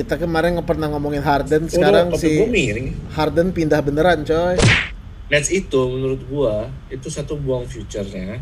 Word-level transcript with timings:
kita 0.00 0.16
kemarin 0.16 0.56
nggak 0.56 0.64
pernah 0.64 0.88
ngomongin 0.88 1.20
Harden 1.20 1.68
sekarang 1.68 2.16
si 2.16 2.40
gue 2.40 2.48
miring. 2.48 2.96
Harden 3.12 3.52
pindah 3.52 3.84
beneran 3.84 4.24
coy 4.24 4.56
Nets 5.28 5.52
itu 5.52 5.80
menurut 5.92 6.24
gua 6.26 6.72
itu 6.90 7.06
satu 7.06 7.38
buang 7.38 7.62
future-nya. 7.68 8.40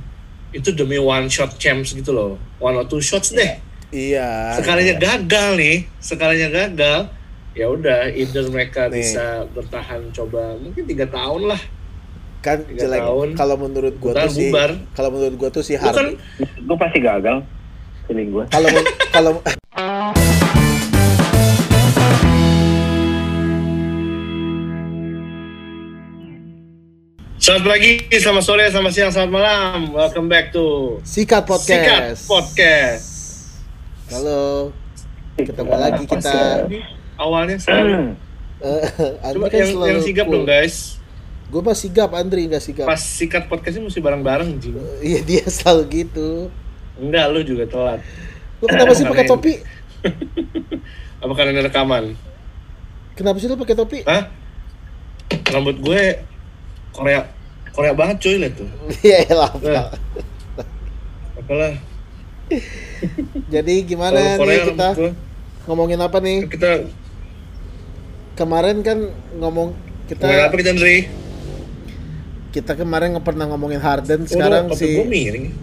Itu 0.54 0.72
demi 0.72 0.96
one 0.96 1.28
shot 1.28 1.60
champs 1.60 1.92
gitu 1.92 2.16
loh. 2.16 2.40
One 2.56 2.80
or 2.80 2.86
two 2.88 3.02
shots 3.04 3.34
deh. 3.36 3.60
iya 3.92 4.56
Sekalinya 4.56 4.96
gagal 4.96 5.60
nih, 5.60 5.76
sekalinya 6.00 6.48
gagal. 6.48 7.12
Ya 7.52 7.68
udah, 7.68 8.08
either 8.08 8.46
mereka 8.48 8.88
Nih. 8.88 9.04
bisa 9.04 9.44
bertahan 9.52 10.08
coba 10.14 10.56
mungkin 10.56 10.86
tiga 10.88 11.04
tahun 11.10 11.52
lah. 11.52 11.60
kan 12.38 12.62
tiga 12.64 12.86
jelek 12.86 13.02
tahun. 13.02 13.28
kalau 13.34 13.56
menurut 13.58 13.94
gua 13.98 14.14
tuh 14.14 14.30
sih 14.30 14.54
kalau 14.94 15.10
menurut 15.10 15.34
gua 15.34 15.50
tuh 15.50 15.66
kan 15.66 15.90
Harden 15.90 16.14
gue 16.38 16.76
pasti 16.78 16.98
gagal 17.02 17.42
feeling 18.06 18.30
gue 18.30 18.44
kalau 18.46 18.68
kalau 19.10 19.30
Selamat 27.48 27.64
pagi, 27.64 28.04
selamat 28.12 28.44
sore, 28.44 28.64
selamat 28.68 28.92
siang, 28.92 29.08
selamat 29.08 29.32
malam. 29.32 29.88
Welcome 29.96 30.28
back 30.28 30.52
to 30.52 31.00
sikat 31.00 31.48
podcast 31.48 31.80
Sikat 31.80 32.28
Podcast. 32.28 33.06
halo 34.12 34.68
ketemu 35.40 35.72
lagi 35.80 36.04
kita 36.04 36.68
awalnya 37.16 37.56
selalu. 37.56 38.12
Eh, 38.68 38.84
Andri 39.24 39.40
Coba 39.40 39.48
kan 39.48 39.58
yang, 39.64 39.70
selalu 39.72 39.88
yang 39.88 40.00
sigap 40.04 40.26
cool. 40.28 40.34
dong 40.36 40.44
guys. 40.44 40.76
Gue 41.48 41.60
mah 41.64 41.72
sigap, 41.72 42.10
Andri 42.12 42.52
nggak 42.52 42.60
sigap. 42.60 42.84
Pas 42.84 43.00
sikat 43.00 43.48
podcastnya 43.48 43.80
mesti 43.80 44.00
bareng-bareng, 44.04 44.50
Jing. 44.60 44.76
Iya 45.00 45.24
dia 45.24 45.44
selalu 45.56 46.04
gitu. 46.04 46.52
Enggak, 47.00 47.32
lu 47.32 47.40
juga 47.48 47.64
telat. 47.64 48.04
Lu 48.60 48.68
kenapa 48.68 48.92
sih 48.92 49.08
pakai 49.08 49.24
topi? 49.24 49.56
Apa 51.24 51.32
karena 51.32 51.64
rekaman? 51.64 52.12
Kenapa 53.16 53.40
sih 53.40 53.48
lu 53.48 53.56
pakai 53.56 53.72
topi? 53.72 54.04
Hah? 54.04 54.28
Rambut 55.48 55.80
gue 55.80 56.28
Korea 56.92 57.37
Korea 57.78 57.94
banget 57.94 58.16
cuy 58.18 58.42
liat 58.42 58.58
tuh. 58.58 58.66
Iya 59.06 59.30
lah. 59.38 59.54
Nah. 59.54 59.86
Pak. 59.86 59.88
Apalah. 61.38 61.78
Jadi 63.54 63.74
gimana 63.86 64.34
Korea 64.34 64.66
nih 64.66 64.74
kita 64.74 64.88
gue, 64.98 65.12
ngomongin 65.70 66.00
apa 66.02 66.18
nih? 66.18 66.50
kita 66.50 66.90
Kemarin 68.34 68.82
kan 68.82 68.98
ngomong 69.38 69.78
kita 70.10 70.26
ngomongin 70.26 70.42
apa 70.50 70.56
kita 70.58 70.70
Andri? 70.74 70.96
kita 72.48 72.72
kemarin 72.74 73.14
nggak 73.14 73.26
pernah 73.28 73.44
ngomongin 73.46 73.78
Harden, 73.78 74.24
sekarang 74.26 74.72
Udah, 74.72 74.80
si. 74.80 74.98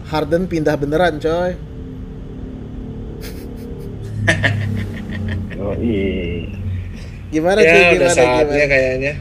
Harden 0.08 0.46
pindah 0.48 0.78
beneran, 0.78 1.18
coy. 1.18 1.58
oh 5.60 5.76
iya 5.82 6.46
Gimana 7.34 7.60
Ya 7.60 7.74
udah 7.74 7.90
Gimana 7.92 8.14
saatnya 8.16 8.46
gimana? 8.56 8.72
kayaknya. 8.72 9.14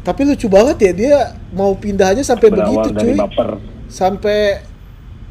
Tapi 0.00 0.20
lucu 0.24 0.46
banget 0.48 0.76
ya 0.80 0.92
dia 0.92 1.16
mau 1.50 1.74
pindahnya 1.74 2.22
sampai 2.22 2.48
berawal 2.48 2.88
begitu, 2.88 2.90
cuy. 2.96 3.14
baper 3.14 3.48
Sampai 3.86 4.64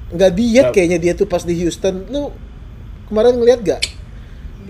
nggak 0.10 0.32
diet 0.32 0.68
kayaknya 0.70 0.98
dia 1.00 1.14
tuh 1.14 1.26
pas 1.26 1.42
di 1.42 1.58
Houston. 1.58 2.06
Lu 2.08 2.30
kemarin 3.06 3.36
ngeliat 3.36 3.62
gak? 3.62 3.82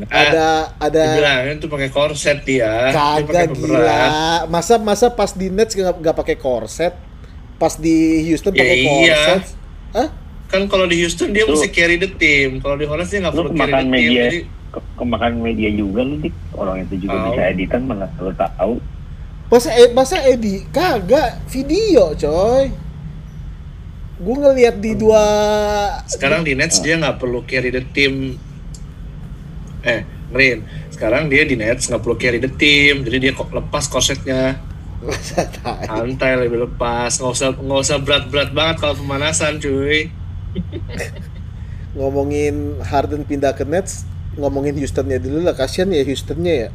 ada 0.08 0.72
ada 0.80 1.04
Dibilangin 1.12 1.60
tuh 1.60 1.68
pakai 1.68 1.90
korset 1.90 2.40
dia. 2.44 2.88
Kagak 2.90 3.52
gila 3.52 4.00
masa 4.48 4.80
masa 4.80 5.12
pas 5.12 5.36
di 5.36 5.52
Nets 5.52 5.76
nggak 5.76 6.00
nggak 6.00 6.16
pakai 6.16 6.36
korset 6.36 6.96
pas 7.60 7.76
di 7.76 8.24
Houston 8.24 8.56
Ya 8.56 8.64
pakai 8.64 8.78
iya. 8.80 8.88
korset 8.88 9.42
Hah? 9.92 10.08
Kan 10.48 10.62
kalau 10.66 10.88
di 10.88 10.96
Houston 10.98 11.30
dia 11.30 11.44
Lu- 11.44 11.52
mesti 11.52 11.68
carry 11.68 12.00
the 12.00 12.08
team. 12.10 12.58
Kalau 12.58 12.74
di 12.74 12.88
Hornets 12.88 13.12
dia 13.12 13.20
nggak 13.20 13.36
lu 13.36 13.42
perlu 13.44 13.52
carry 13.54 13.68
the 13.70 13.76
team. 13.78 13.92
media 13.92 14.24
Jadi 14.24 14.40
ke- 14.70 14.88
kemakan 14.96 15.34
media 15.36 15.70
juga 15.70 16.00
lu 16.02 16.16
dik 16.18 16.36
orang 16.56 16.78
itu 16.80 16.96
juga 16.96 17.14
Tahu. 17.14 17.26
bisa 17.28 17.42
editan 17.46 17.82
mana 17.84 18.08
lu 18.16 18.32
tahu 18.32 18.74
masa 19.50 19.70
eh, 19.74 19.90
masa 19.92 20.18
Edi 20.24 20.64
kagak 20.70 21.42
video 21.50 22.14
coy 22.14 22.70
gue 24.20 24.36
ngeliat 24.36 24.78
di 24.78 24.94
dua 24.94 25.26
sekarang 26.06 26.46
di 26.46 26.54
Nets 26.54 26.80
dia 26.86 27.00
nggak 27.00 27.18
perlu 27.18 27.44
carry 27.48 27.72
the 27.72 27.84
team. 27.96 28.36
Eh, 29.80 30.04
Rin. 30.30 30.68
Sekarang 30.94 31.32
dia 31.32 31.48
di 31.48 31.56
Nets 31.58 31.90
nggak 31.90 32.02
perlu 32.04 32.18
carry 32.20 32.38
the 32.38 32.52
team. 32.52 33.02
Jadi 33.08 33.18
dia 33.18 33.32
kok 33.32 33.50
lepas 33.50 33.88
korsetnya. 33.88 34.60
Santai 35.88 36.36
lebih 36.36 36.68
lepas. 36.70 37.16
Nggak 37.18 37.32
usah 37.32 37.50
nggak 37.56 37.82
usah 37.82 37.98
berat-berat 38.04 38.50
banget 38.52 38.76
kalau 38.84 38.96
pemanasan, 39.00 39.58
cuy. 39.58 40.12
ngomongin 41.98 42.78
Harden 42.86 43.26
pindah 43.26 43.58
ke 43.58 43.66
Nets 43.66 44.06
ngomongin 44.38 44.78
Houstonnya 44.78 45.18
dulu 45.18 45.42
lah 45.42 45.58
kasihan 45.58 45.90
ya 45.90 46.06
Houstonnya 46.06 46.54
ya 46.54 46.70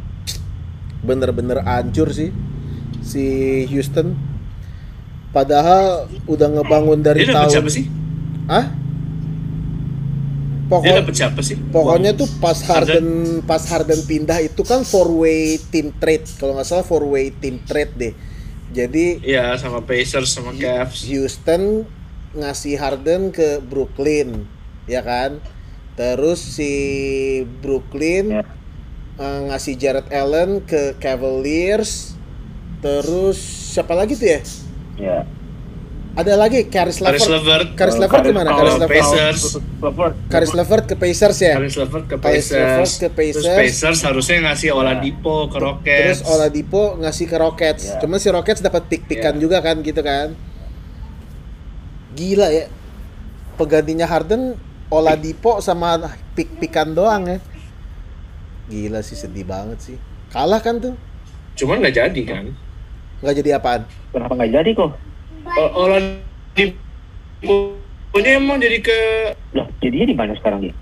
bener-bener 1.07 1.63
hancur 1.63 2.11
sih 2.11 2.35
si 3.05 3.25
Houston 3.69 4.17
padahal 5.31 6.07
udah 6.25 6.49
ngebangun 6.61 7.03
dari 7.03 7.27
Dia 7.27 7.35
tahun 7.37 7.51
siapa 7.51 7.71
sih? 7.71 7.85
ah 8.49 8.67
Dia 10.65 10.71
pokok 10.71 10.95
dapet 11.05 11.15
siapa 11.15 11.41
sih? 11.45 11.57
pokoknya 11.61 12.11
tuh 12.17 12.29
pas 12.41 12.57
Harden 12.57 13.07
pas 13.45 13.61
Harden 13.63 14.01
pindah 14.03 14.41
itu 14.41 14.63
kan 14.65 14.81
four 14.83 15.13
way 15.13 15.61
team 15.71 15.93
trade 16.01 16.25
kalau 16.41 16.57
nggak 16.57 16.65
salah 16.65 16.87
four 16.87 17.05
way 17.05 17.29
team 17.31 17.61
trade 17.69 17.93
deh 17.95 18.15
jadi 18.75 19.23
Iya, 19.23 19.55
sama 19.55 19.85
Pacers 19.85 20.35
sama 20.35 20.51
Cavs. 20.57 21.07
Houston 21.07 21.87
ngasih 22.35 22.75
Harden 22.75 23.31
ke 23.31 23.63
Brooklyn, 23.63 24.51
ya 24.91 24.99
kan? 24.99 25.39
Terus 25.95 26.43
si 26.43 26.75
Brooklyn 27.63 28.35
Ya. 28.35 28.43
eh, 29.17 29.41
ngasih 29.47 29.79
Jared 29.79 30.11
Allen 30.11 30.59
ke 30.67 30.99
Cavaliers. 30.99 32.14
Terus 32.85 33.41
siapa 33.73 33.97
lagi 33.97 34.13
tuh 34.13 34.29
ya? 34.29 34.41
ya 35.01 35.19
Ada 36.15 36.37
lagi 36.39 36.69
Caris 36.71 37.01
Caris 37.03 37.25
Levert. 37.27 37.33
Levert. 37.43 37.69
Caris 37.75 37.97
Levert 37.99 38.23
ke 38.23 38.31
mana? 38.31 38.51
Kalau 38.53 38.61
Caris 38.61 38.79
Levert. 38.79 38.93
Pacers. 38.93 39.41
Levert 39.83 40.15
Caris 40.31 40.53
Levert 40.55 40.85
ke 40.85 40.95
Pacers 41.01 41.39
ya. 41.41 41.55
Caris 41.59 41.77
Levert 41.81 42.05
ke 42.07 42.17
Caris 42.21 42.47
Levert 42.53 42.77
Pacers. 42.85 42.93
ke 43.01 43.09
Pacers. 43.09 43.43
Terus 43.43 43.57
Pacers 43.59 44.01
harusnya 44.05 44.37
ngasih 44.47 44.71
Oladipo 44.77 45.37
ke 45.49 45.59
Rockets. 45.59 46.21
Terus 46.21 46.21
Oladipo 46.29 46.83
ngasih 47.01 47.27
ke 47.27 47.37
Rockets. 47.41 47.85
Ya. 47.89 47.99
Cuman 48.05 48.19
si 48.21 48.29
Rockets 48.31 48.61
dapat 48.63 48.83
pick-pickan 48.87 49.35
Ya. 49.35 49.41
juga 49.41 49.59
kan 49.65 49.81
gitu 49.81 50.05
kan. 50.05 50.37
Gila 52.15 52.53
ya. 52.53 52.69
Penggantinya 53.59 54.07
Harden 54.07 54.55
Oladipo 54.93 55.59
sama 55.59 55.99
pick-pickan 56.39 56.95
doang 56.95 57.27
ya. 57.27 57.39
Gila 58.71 59.03
sih 59.03 59.19
sedih 59.19 59.49
banget 59.49 59.83
sih. 59.83 59.97
Kalah 60.31 60.63
kan 60.63 60.79
tuh. 60.79 60.95
Cuman 61.59 61.83
nggak 61.83 61.97
jadi 61.97 62.23
kan? 62.23 62.45
Nggak 63.25 63.35
jadi 63.35 63.51
apaan. 63.55 63.83
kenapa 64.11 64.33
nggak 64.35 64.53
jadi 64.53 64.71
kok 64.75 64.91
O- 65.47 65.73
Oladipo 65.81 67.57
punya 68.11 68.31
emang 68.35 68.57
jadi 68.57 68.79
ke 68.79 68.99
lah 69.51 69.67
jadinya 69.79 70.07
di 70.07 70.15
mana 70.15 70.33
sekarang 70.35 70.61
dia 70.63 70.75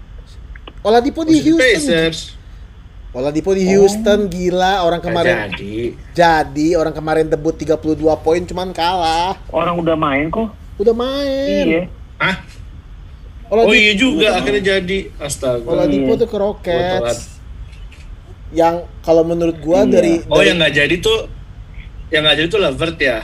Oladipo 0.82 1.22
di 1.22 1.38
Houston. 1.38 1.62
Pacers. 1.62 2.18
Oladipo 3.12 3.52
di 3.52 3.62
Houston 3.64 4.26
gila 4.26 4.82
orang 4.82 4.98
kemarin 4.98 5.46
jadi. 5.48 5.94
jadi 6.10 6.68
orang 6.74 6.90
kemarin 6.90 7.26
debut 7.26 7.54
32 7.54 7.78
poin 8.18 8.42
cuman 8.42 8.68
kalah. 8.70 9.38
orang 9.48 9.74
udah 9.76 9.94
main 9.94 10.26
kok 10.28 10.50
Udah 10.74 10.90
main. 10.90 11.64
iya 11.64 11.82
Hah? 12.16 12.42
Oladipo, 13.46 13.68
Oh 13.68 13.76
iya 13.76 13.92
juga 13.92 14.26
akhirnya 14.34 14.62
jadi. 14.74 14.98
Astaga. 15.16 15.62
Oladipo 15.62 16.10
Iya. 16.10 16.18
tuh 16.18 16.26
ke. 16.26 16.36
Rockets. 16.36 17.36
Yang 18.50 18.74
kalau 19.00 19.22
menurut 19.22 19.56
gua 19.58 19.82
Iya. 19.82 19.92
dari 19.92 20.12
Oh 20.24 20.34
dari- 20.34 20.48
yang 20.48 20.56
nggak 20.56 20.74
jadi 20.74 20.94
tuh 20.98 21.18
yang 22.12 22.22
nggak 22.22 22.36
jadi 22.36 22.48
tuh 22.48 22.60
Levert 22.60 22.98
ya. 23.00 23.18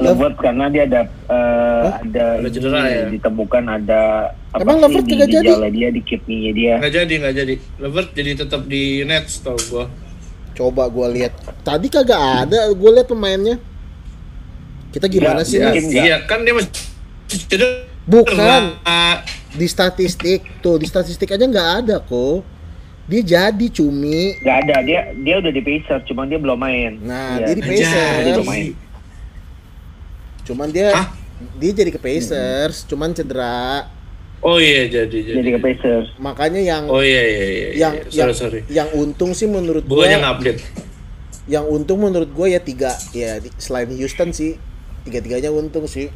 Levert 0.00 0.36
karena 0.40 0.72
dia 0.72 0.88
ada 0.88 1.00
eh, 1.28 1.84
ada 2.00 2.24
Ada 2.40 2.48
cedera 2.48 2.80
ya? 2.88 3.04
ditemukan 3.12 3.64
ada 3.68 4.00
apa 4.50 4.64
Emang 4.64 4.80
Levert 4.80 5.04
di 5.04 5.14
kagak 5.14 5.28
jadi? 5.28 5.50
dia 5.68 5.88
di 5.92 6.00
kidney 6.00 6.50
dia 6.56 6.80
Nggak 6.80 6.92
jadi 6.96 7.12
nggak 7.20 7.34
jadi. 7.36 7.54
Levert 7.78 8.08
jadi 8.10 8.30
tetap 8.34 8.64
di 8.64 9.04
Nets 9.04 9.44
tau 9.44 9.60
gua. 9.68 9.92
Coba 10.56 10.88
gua 10.88 11.06
lihat. 11.06 11.36
Tadi 11.60 11.86
kagak 11.86 12.16
ada, 12.48 12.72
gua 12.72 12.90
lihat 12.96 13.06
pemainnya. 13.06 13.60
Kita 14.90 15.06
gimana 15.06 15.44
Ya, 15.44 15.46
sih? 15.46 15.58
Iya, 15.60 15.68
nggak. 15.70 15.92
iya 16.02 16.16
kan 16.24 16.42
dia 16.42 16.54
masih 16.56 16.72
cedera. 17.28 17.84
Bukan 18.08 18.80
di 19.52 19.66
statistik 19.66 20.42
tuh, 20.58 20.80
di 20.80 20.86
statistik 20.88 21.28
aja 21.28 21.44
nggak 21.44 21.70
ada 21.84 21.96
kok. 22.00 22.42
Dia 23.10 23.22
jadi 23.22 23.66
cumi. 23.68 24.38
nggak 24.38 24.56
ada 24.62 24.76
dia 24.80 25.00
dia 25.12 25.34
udah 25.36 25.50
di 25.50 25.58
Pacers 25.58 26.06
cuman 26.06 26.24
dia 26.24 26.38
belum 26.38 26.54
main 26.56 26.92
Nah, 27.00 27.36
Iya. 27.36 27.44
dia 27.44 27.54
di 27.54 27.62
Pacers. 27.64 27.90
jadi. 27.90 28.30
belum 28.32 28.46
main 28.46 28.66
Cuman 30.42 30.68
dia 30.68 30.88
Hah? 30.90 31.08
dia 31.56 31.72
jadi 31.72 31.90
ke 31.90 31.98
Pacers, 31.98 32.84
cuman 32.84 33.10
cedera. 33.10 33.86
Oh 34.40 34.56
iya 34.56 34.86
jadi 34.86 35.10
jadi. 35.10 35.36
jadi 35.36 35.50
ke 35.52 35.60
Pacers 35.60 36.06
Makanya 36.16 36.60
yang 36.60 36.86
Oh 36.86 37.00
iya 37.00 37.20
iya 37.20 37.44
iya. 37.44 37.68
yang 37.76 37.92
iya. 37.94 38.08
yang 38.16 38.30
sorry 38.32 38.32
sorry. 38.32 38.60
yang 38.70 38.88
untung 38.94 39.32
sih 39.32 39.44
menurut 39.44 39.84
Gua 39.84 40.00
gua 40.00 40.06
yang 40.08 40.24
update. 40.24 40.60
yang 41.46 41.64
untung 41.66 41.98
menurut 41.98 42.30
gue 42.30 42.46
ya 42.48 42.58
tiga 42.58 42.94
ya 43.10 43.36
selain 43.56 43.90
Houston 43.90 44.30
sih 44.30 44.54
tiga 45.02 45.18
tiganya 45.18 45.50
untung 45.50 45.84
sih 45.84 46.08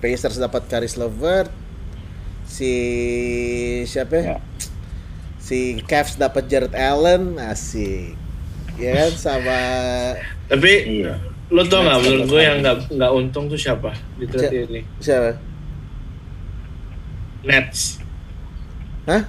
Pacers 0.00 0.36
dapat 0.36 0.64
Caris 0.66 0.96
Levert 0.96 1.52
si 2.42 2.72
siapa 3.84 4.14
ya? 4.14 4.24
Ya. 4.24 4.36
Si 5.52 5.60
Cavs 5.84 6.16
dapat 6.16 6.48
Jared 6.48 6.72
Allen 6.72 7.36
asik 7.36 8.16
ya 8.74 8.96
kan 8.96 9.12
sama 9.12 9.58
Tapi 10.48 10.72
Iya. 10.98 11.20
lo 11.48 11.60
tau 11.62 11.84
nggak 11.84 11.98
menurut 11.98 12.24
gue 12.26 12.40
yang 12.40 12.56
nggak 12.58 12.76
nggak 12.90 13.12
untung 13.12 13.44
tuh 13.46 13.56
siapa 13.56 13.92
di 14.16 14.24
trade 14.24 14.64
ini? 14.66 14.80
siapa 14.96 15.36
Nets. 17.42 18.00
Hah? 19.04 19.22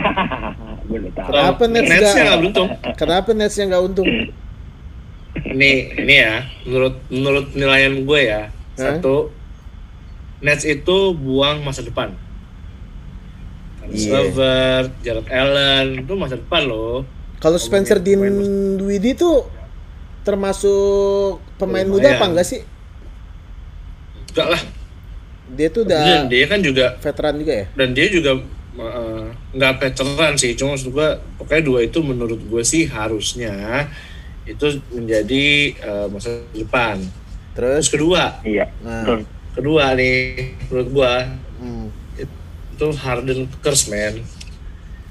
Kenapa 1.28 1.62
Nets 1.66 1.84
Nets 1.84 2.00
nggak- 2.00 2.16
yang 2.16 2.26
nggak 2.26 2.40
beruntung. 2.40 2.68
kenapa 2.96 3.30
Nets 3.30 3.54
yang 3.54 3.68
nggak 3.68 3.84
untung 3.84 4.08
Nih, 5.30 5.76
ini 5.94 6.14
ya, 6.16 6.34
menurut 6.64 6.96
menurut 7.06 7.46
penilaian 7.50 8.00
gue 8.00 8.20
ya, 8.24 8.42
satu 8.74 9.30
Nets 10.40 10.64
itu 10.64 10.96
buang 11.12 11.60
masa 11.60 11.82
depan. 11.82 12.16
Karis 13.80 14.02
Iya. 14.02 14.12
Levert, 14.14 14.90
Jared 15.00 15.28
Allen, 15.28 15.86
itu 15.98 16.12
masa 16.14 16.36
depan 16.36 16.62
loh. 16.64 17.02
kalau 17.36 17.56
Spencer 17.56 17.96
Dinwiddie 17.96 19.16
tuh 19.16 19.48
termasuk 20.20 21.40
pemain 21.56 21.84
muda 21.84 22.06
Lumayan. 22.06 22.16
apa 22.16 22.26
enggak 22.28 22.46
sih 22.46 22.60
Enggak 24.30 24.48
lah. 24.48 24.62
dia 25.50 25.68
tuh 25.68 25.82
Dan 25.82 25.98
udah 25.98 26.30
dia 26.30 26.46
kan 26.46 26.60
juga 26.60 26.86
veteran 26.96 27.34
juga 27.34 27.52
ya 27.52 27.66
dan 27.74 27.88
dia 27.90 28.06
juga 28.06 28.30
uh, 28.76 29.26
nggak 29.50 29.72
veteran 29.80 30.32
sih 30.36 30.54
cuma 30.54 30.76
maksud 30.76 30.94
gue 30.94 31.08
pokoknya 31.36 31.62
dua 31.64 31.80
itu 31.82 31.98
menurut 32.00 32.38
gue 32.38 32.62
sih 32.62 32.86
harusnya 32.86 33.88
itu 34.44 34.66
menjadi 34.90 35.46
uh, 35.80 36.06
masa 36.06 36.46
depan 36.52 37.02
terus 37.50 37.82
terus 37.82 37.88
kedua 37.90 38.38
Iya. 38.42 38.70
Nah. 38.80 39.26
Kedua 39.50 39.90
nih 39.92 40.14
menurut 40.70 40.88
gue 40.94 41.12
hmm, 41.18 41.49
itu 42.80 42.96
Harden 42.96 43.44
curse 43.60 43.92
man 43.92 44.24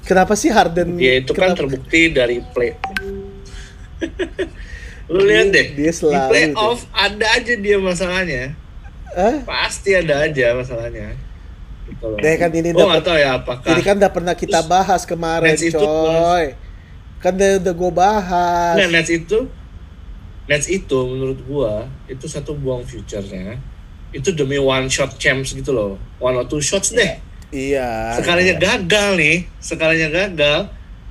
kenapa 0.02 0.34
sih 0.34 0.50
Harden 0.50 0.98
dia 0.98 1.22
itu 1.22 1.30
kan 1.30 1.54
kenapa- 1.54 1.58
terbukti 1.62 2.10
dari 2.10 2.42
play 2.50 2.74
lu 5.06 5.22
lihat 5.22 5.54
deh 5.54 5.66
Dia 5.78 5.90
di 5.90 5.94
selalu 5.94 6.30
playoff 6.34 6.82
ada 6.90 7.26
aja 7.30 7.54
dia 7.54 7.78
masalahnya 7.78 8.58
Hah? 9.14 9.38
pasti 9.46 9.94
ada 9.94 10.26
aja 10.26 10.54
masalahnya 10.58 11.14
gitu 11.90 12.06
loh. 12.06 12.18
Deh, 12.22 12.34
kan 12.38 12.50
ini 12.54 12.70
nggak 12.70 13.02
tahu 13.02 13.18
ya 13.18 13.42
apakah 13.42 13.74
Ini 13.74 13.82
kan 13.82 13.98
udah 13.98 14.12
pernah 14.14 14.34
kita 14.38 14.62
Terus, 14.62 14.70
bahas 14.70 15.02
kemarin, 15.02 15.50
Nets 15.50 15.66
itu 15.66 15.82
coy. 15.82 16.54
Kan 17.18 17.34
udah, 17.34 17.58
udah 17.58 17.74
gue 17.74 17.90
bahas. 17.90 18.74
Nah, 18.78 18.86
Nets 18.94 19.10
itu 19.10 19.50
Nets 20.46 20.70
itu 20.70 20.98
menurut 21.10 21.42
gua 21.42 21.90
itu 22.06 22.30
satu 22.30 22.54
buang 22.54 22.86
future-nya. 22.86 23.58
Itu 24.14 24.30
demi 24.30 24.62
one 24.62 24.86
shot 24.86 25.18
champs 25.18 25.50
gitu 25.50 25.74
loh. 25.74 25.98
One 26.22 26.38
or 26.38 26.46
two 26.46 26.62
shots 26.62 26.94
deh. 26.94 27.18
Iya. 27.50 28.14
Sekalinya 28.14 28.54
gagal 28.56 29.08
nih, 29.14 29.36
sekalinya 29.58 30.08
gagal, 30.08 30.58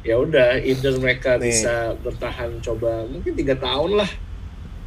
ya 0.02 0.16
udah 0.16 0.60
either 0.60 0.96
mereka 0.96 1.36
Nih. 1.36 1.52
bisa 1.52 1.94
bertahan 2.00 2.60
coba 2.60 3.04
mungkin 3.06 3.32
tiga 3.34 3.56
tahun 3.56 4.00
lah. 4.00 4.10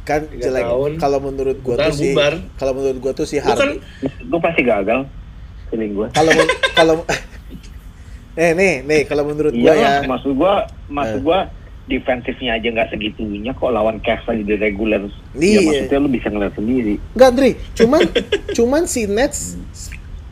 Kan 0.03 0.27
tiga 0.27 0.49
jelek. 0.49 0.65
tahun. 0.65 0.91
Kalau 0.97 1.19
menurut 1.21 1.57
gue 1.57 1.73
tuh 1.73 1.79
Ntar 1.79 1.93
sih, 1.93 2.11
bubar. 2.11 2.33
kalau 2.57 2.73
menurut 2.73 2.97
gue 2.99 3.13
tuh 3.13 3.23
si 3.23 3.37
Lu 3.37 3.45
kan 3.45 3.55
Harden. 3.55 3.69
Gue 4.25 4.39
pasti 4.41 4.61
gagal. 4.61 4.99
Feeling 5.69 5.91
gue. 5.93 6.07
Kalau 6.11 6.31
kalau 6.77 6.95
Eh 8.33 8.51
nih, 8.51 8.81
nih 8.81 9.05
kalau 9.05 9.23
menurut 9.23 9.53
Iya 9.53 9.73
ya. 9.73 9.93
maksud 10.03 10.33
gua, 10.33 10.65
Eh. 10.65 10.89
maksud 10.89 11.21
gua 11.21 11.53
defensifnya 11.85 12.57
aja 12.57 12.65
nggak 12.65 12.89
segitunya 12.89 13.53
kok 13.53 13.69
lawan 13.69 14.01
Cavs 14.01 14.25
aja 14.25 14.41
di 14.41 14.57
regular. 14.57 15.05
Iya. 15.37 15.53
Ya 15.53 15.61
maksudnya 15.61 15.99
lu 16.01 16.09
bisa 16.09 16.27
ngeliat 16.27 16.53
sendiri. 16.53 16.97
Enggak, 17.13 17.31
Dri. 17.31 17.51
Cuman 17.75 18.01
cuman 18.57 18.83
si 18.83 19.05
Nets 19.05 19.61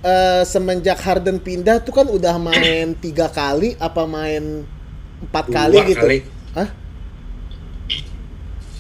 eh, 0.02 0.44
semenjak 0.44 0.98
Harden 0.98 1.38
pindah 1.38 1.80
tuh 1.80 1.94
kan 1.94 2.06
udah 2.06 2.36
main 2.38 2.94
tiga 3.04 3.28
kali 3.28 3.78
apa 3.78 4.04
main 4.04 4.66
empat 5.22 5.46
Dua 5.46 5.56
kali 5.56 5.78
gitu. 5.88 6.02
kali. 6.02 6.20
Hah? 6.52 6.70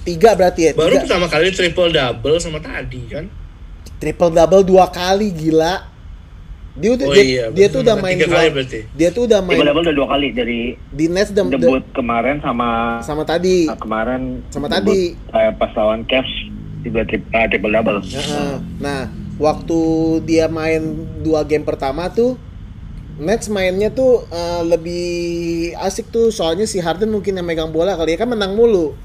Tiga 0.01 0.33
berarti 0.33 0.61
ya? 0.65 0.71
baru 0.73 0.97
Tiga. 0.97 1.01
pertama 1.05 1.27
kali 1.27 1.47
triple 1.51 1.91
double 1.91 2.37
sama 2.37 2.57
tadi 2.57 3.01
kan. 3.05 3.25
triple 3.97 4.33
double 4.33 4.65
dua 4.65 4.89
kali 4.89 5.29
gila 5.29 5.85
dia 6.71 6.89
udah 6.89 7.05
Oh 7.05 7.13
dia, 7.13 7.21
iya, 7.21 7.43
dia 7.51 7.67
tuh 7.67 7.83
udah 7.83 7.95
main 7.95 8.15
dua 8.15 8.31
kali 8.31 8.47
berarti. 8.49 8.79
dia 8.95 9.09
tuh 9.11 9.29
udah 9.29 9.39
main 9.39 9.53
Triple 9.53 9.67
double 9.69 9.83
udah 9.83 9.95
dua 9.95 10.07
kali 10.09 10.27
dari 10.31 10.59
di 10.89 11.05
Nets 11.05 11.29
udah, 11.29 11.43
debut 11.45 11.83
kemarin 11.91 12.41
sama 12.41 12.97
sama 13.03 13.21
tadi 13.21 13.69
nah, 13.69 13.77
kemarin 13.77 14.41
Sama 14.49 14.65
debut, 14.65 14.89
tadi. 14.89 15.01
eh, 15.37 15.51
pas 15.53 15.69
lawan 15.75 16.01
Cavs 16.07 16.31
eh, 16.81 17.05
triple 17.45 17.69
double. 17.69 17.99
Heeh. 18.01 18.55
nah 18.79 19.05
waktu 19.41 19.79
dia 20.21 20.45
main 20.45 21.01
dua 21.25 21.41
game 21.41 21.65
pertama 21.65 22.05
tuh 22.13 22.37
Nets 23.21 23.53
mainnya 23.53 23.93
tuh 23.93 24.25
eh, 24.33 24.61
lebih 24.65 25.07
asik 25.77 26.09
tuh. 26.09 26.33
Soalnya 26.33 26.65
si 26.65 26.81
Harden 26.81 27.13
mungkin 27.13 27.37
yang 27.37 27.45
megang 27.45 27.69
bola 27.69 27.93
kali 27.93 28.17
ya 28.17 28.25
kan 28.25 28.29
menang 28.33 28.57
mulu. 28.57 28.97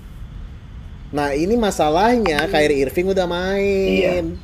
Nah 1.12 1.37
ini 1.37 1.53
masalahnya 1.56 2.49
Kyrie 2.49 2.81
Irving 2.87 3.12
udah 3.12 3.29
main. 3.29 4.41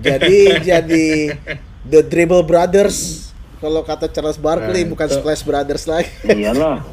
Jadi 0.00 0.38
jadi 0.72 1.36
the 1.84 2.00
dribble 2.00 2.42
brothers. 2.42 3.28
Kalau 3.60 3.80
kata 3.80 4.12
Charles 4.12 4.36
Barkley 4.36 4.84
Nah, 4.84 4.90
bukan 4.92 5.08
itu. 5.08 5.16
Splash 5.20 5.42
Brothers 5.44 5.84
lagi. 5.88 6.12
Iyalah. 6.28 6.84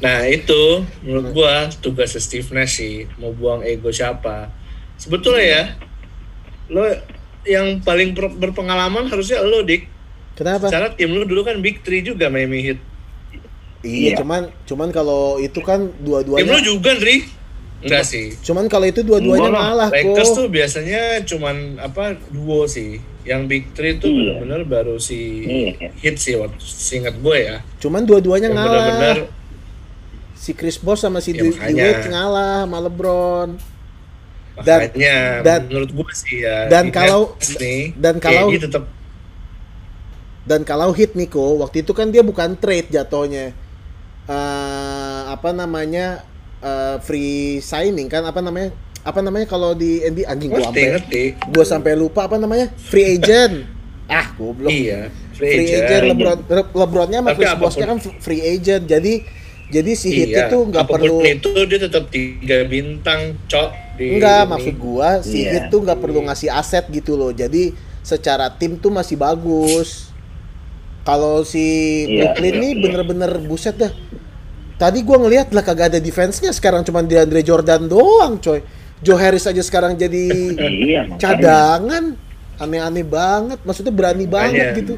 Nah 0.00 0.28
itu 0.28 0.84
menurut 1.00 1.32
gua 1.32 1.72
tugasnya 1.80 2.20
Steve 2.20 2.48
Nash 2.52 2.80
sih 2.80 3.08
mau 3.16 3.32
buang 3.32 3.64
ego 3.64 3.88
siapa. 3.88 4.52
Sebetulnya 5.00 5.44
ya 5.44 5.62
lo 6.66 6.84
yang 7.44 7.80
paling 7.80 8.12
berpengalaman 8.14 9.06
harusnya 9.06 9.40
lo 9.40 9.60
dik. 9.60 9.84
Kenapa? 10.34 10.66
Secara 10.66 10.90
tim 10.90 11.10
lo 11.10 11.22
dulu 11.22 11.42
kan 11.42 11.60
Big 11.60 11.80
Three 11.80 12.00
juga 12.00 12.26
Miami 12.26 12.60
Heat. 12.62 12.80
Iya, 13.80 14.10
Iya. 14.10 14.14
cuman 14.16 14.42
cuman 14.64 14.88
kalau 14.90 15.36
itu 15.36 15.60
kan 15.60 15.86
Tim 15.86 16.02
dua-duanya 16.02 16.48
lo 16.48 16.58
juga 16.58 16.96
Dri. 16.96 17.20
Enggak 17.84 18.00
sih. 18.02 18.32
cuman 18.40 18.64
kalau 18.64 18.88
itu 18.88 19.04
dua-duanya 19.04 19.44
Enggak 19.44 19.52
lah, 19.52 19.64
ngalah 19.68 19.88
Lakers 19.92 20.24
kok. 20.26 20.36
tuh 20.36 20.46
biasanya 20.48 21.02
cuman 21.22 21.56
apa 21.78 22.04
duo 22.28 22.64
sih. 22.64 22.96
Yang 23.22 23.42
Big 23.46 23.64
Three 23.72 23.94
tuh 23.94 24.08
Iya. 24.08 24.40
benar-benar 24.40 24.62
baru 24.64 24.96
si 24.96 25.20
Iya. 25.44 25.92
Heat 25.94 26.16
sih 26.16 26.32
waktu 26.34 26.56
seingat 26.58 27.12
gue 27.14 27.36
ya. 27.36 27.60
Cuman 27.78 28.02
dua-duanya 28.02 28.48
ngalah. 28.48 28.72
benar-benar 28.80 29.18
Si 30.34 30.52
Chris 30.52 30.76
Bosh 30.76 31.00
sama 31.00 31.20
si 31.20 31.32
Ya, 31.32 31.40
Dwi- 31.40 31.52
makanya. 31.52 31.72
Dewitt 31.82 32.04
ngalah 32.06 32.56
sama 32.64 32.78
LeBron. 32.82 33.48
Dan- 34.62 34.80
makanya 34.86 35.16
dan- 35.42 35.66
menurut 35.66 35.90
gue 35.90 36.10
sih 36.14 36.46
ya. 36.46 36.70
dan 36.70 36.94
kalau- 36.94 37.34
nih, 37.58 37.90
dan 37.98 38.22
kalau- 38.22 38.50
KD 38.54 38.70
tetap 38.70 38.84
Dan 40.44 40.60
kalau 40.60 40.92
hit 40.92 41.16
Niko, 41.16 41.56
waktu 41.56 41.80
itu 41.80 41.96
kan 41.96 42.12
dia 42.12 42.20
bukan 42.20 42.52
trade 42.60 42.92
jatuhnya. 42.92 43.56
Eh, 44.24 45.20
apa 45.24 45.50
namanya? 45.50 46.20
eh, 46.60 46.96
free 47.00 47.60
signing 47.60 48.08
kan 48.08 48.24
apa 48.24 48.40
namanya? 48.40 48.72
Apa 49.04 49.20
namanya 49.20 49.44
kalau 49.44 49.72
di 49.72 50.00
NBA 50.00 50.24
anjing 50.24 50.48
gua 50.48 50.64
sampai 50.64 50.96
gua 51.48 51.64
sampai 51.64 51.92
lupa 51.92 52.24
apa 52.24 52.36
namanya? 52.36 52.72
Free 52.76 53.16
agent. 53.16 53.68
ah, 54.08 54.32
goblok. 54.32 54.72
Iya, 54.72 55.12
free, 55.32 55.48
free, 55.48 55.66
agent, 55.76 55.84
agent. 55.84 56.04
LeBron 56.12 56.38
Le- 56.44 56.72
LeBronnya 56.72 57.18
sama 57.20 57.30
Chris 57.36 57.52
Boshnya 57.56 57.86
kan 57.88 57.98
free 58.00 58.40
agent. 58.40 58.84
Jadi 58.84 59.12
jadi 59.68 59.92
si 59.92 60.08
hit 60.08 60.28
Iya, 60.32 60.48
itu 60.48 60.56
nggak 60.60 60.84
perlu 60.88 61.20
itu 61.20 61.50
dia 61.68 61.78
tetap 61.80 62.04
tiga 62.08 62.64
bintang, 62.64 63.36
cok. 63.44 63.83
Di 63.94 64.18
Enggak, 64.18 64.42
ini. 64.42 64.50
maksud 64.50 64.74
gua 64.76 65.08
si 65.20 65.38
Iya. 65.40 65.50
Heat 65.50 65.64
tuh 65.68 65.80
nggak 65.80 65.98
perlu 65.98 66.20
ngasih 66.26 66.50
aset 66.50 66.84
gitu 66.88 67.14
loh. 67.14 67.30
Jadi 67.30 67.70
secara 68.00 68.50
tim 68.50 68.74
tuh 68.76 68.90
masih 68.90 69.14
bagus. 69.14 70.10
Kalau 71.02 71.44
si 71.44 71.62
Iya, 72.04 72.32
Brooklyn 72.32 72.54
iya, 72.54 72.60
nih 72.60 72.70
iya. 72.72 72.80
bener-bener 72.80 73.30
buset 73.40 73.76
dah. 73.76 73.92
Tadi 74.74 74.98
gua 75.00 75.20
ngelihat 75.20 75.54
lah 75.54 75.62
kagak 75.62 75.94
ada 75.94 76.00
defense-nya, 76.02 76.50
sekarang 76.50 76.82
cuma 76.82 76.98
DeAndre 77.00 77.40
Jordan 77.40 77.86
doang, 77.86 78.36
coy. 78.38 78.58
Joe 78.98 79.20
Harris 79.20 79.44
aja 79.44 79.60
sekarang 79.60 79.94
jadi 79.94 80.24
Iya. 80.90 81.02
cadangan. 81.14 82.18
Aneh-aneh 82.54 83.02
banget, 83.02 83.58
maksudnya 83.62 83.90
berani 83.90 84.26
banget 84.26 84.78
gitu. 84.78 84.94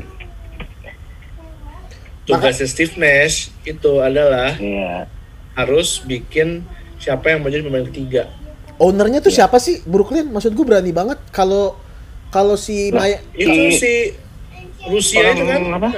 Tugasnya 2.25 2.67
Steve 2.67 2.95
Nash 2.97 3.49
itu 3.63 3.93
adalah 3.99 4.57
Iya. 4.57 5.07
harus 5.55 6.03
bikin 6.03 6.67
siapa 6.97 7.31
yang 7.31 7.41
mau 7.41 7.49
jadi 7.49 7.63
pemain 7.63 7.87
ketiga. 7.87 8.27
Ownernya 8.77 9.19
Iya. 9.19 9.27
tuh 9.27 9.33
siapa 9.33 9.57
sih 9.57 9.81
Brooklyn? 9.83 10.29
Maksud 10.29 10.53
gua 10.53 10.77
berani 10.77 10.93
banget 10.93 11.19
kalau 11.31 11.77
kalau 12.29 12.55
si 12.55 12.91
Lah, 12.91 13.05
Maya 13.05 13.19
Itu 13.33 13.49
Iya. 13.49 13.71
si 13.73 13.93
Rusia 14.87 15.33
itu 15.33 15.45
kan. 15.45 15.61
Apa? 15.73 15.89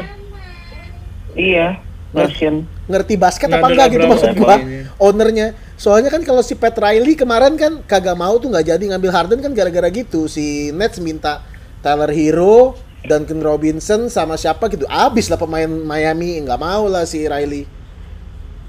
Iya. 1.35 1.67
Russian. 2.09 2.65
ngerti 2.89 3.21
basket 3.21 3.53
Nggak 3.53 3.61
apa 3.61 3.69
enggak 3.69 3.89
gitu 3.93 4.07
maksud 4.09 4.31
gua 4.33 4.57
ini. 4.65 4.81
ownernya 4.97 5.47
soalnya 5.77 6.09
kan 6.09 6.25
kalau 6.25 6.41
si 6.41 6.57
Pat 6.57 6.73
Riley 6.73 7.13
kemarin 7.13 7.53
kan 7.53 7.85
kagak 7.85 8.17
mau 8.17 8.33
tuh 8.41 8.49
nggak 8.49 8.65
jadi 8.65 8.81
ngambil 8.81 9.13
Harden 9.13 9.45
kan 9.45 9.53
gara-gara 9.53 9.93
gitu 9.93 10.25
si 10.25 10.73
Nets 10.73 10.97
minta 11.05 11.45
Tyler 11.85 12.09
Hero 12.09 12.81
Duncan 13.05 13.45
Robinson 13.45 14.09
sama 14.09 14.41
siapa 14.41 14.73
gitu 14.73 14.89
abis 14.89 15.29
lah 15.29 15.37
pemain 15.37 15.69
Miami 15.69 16.41
nggak 16.41 16.57
mau 16.57 16.89
lah 16.89 17.05
si 17.05 17.29
Riley 17.29 17.69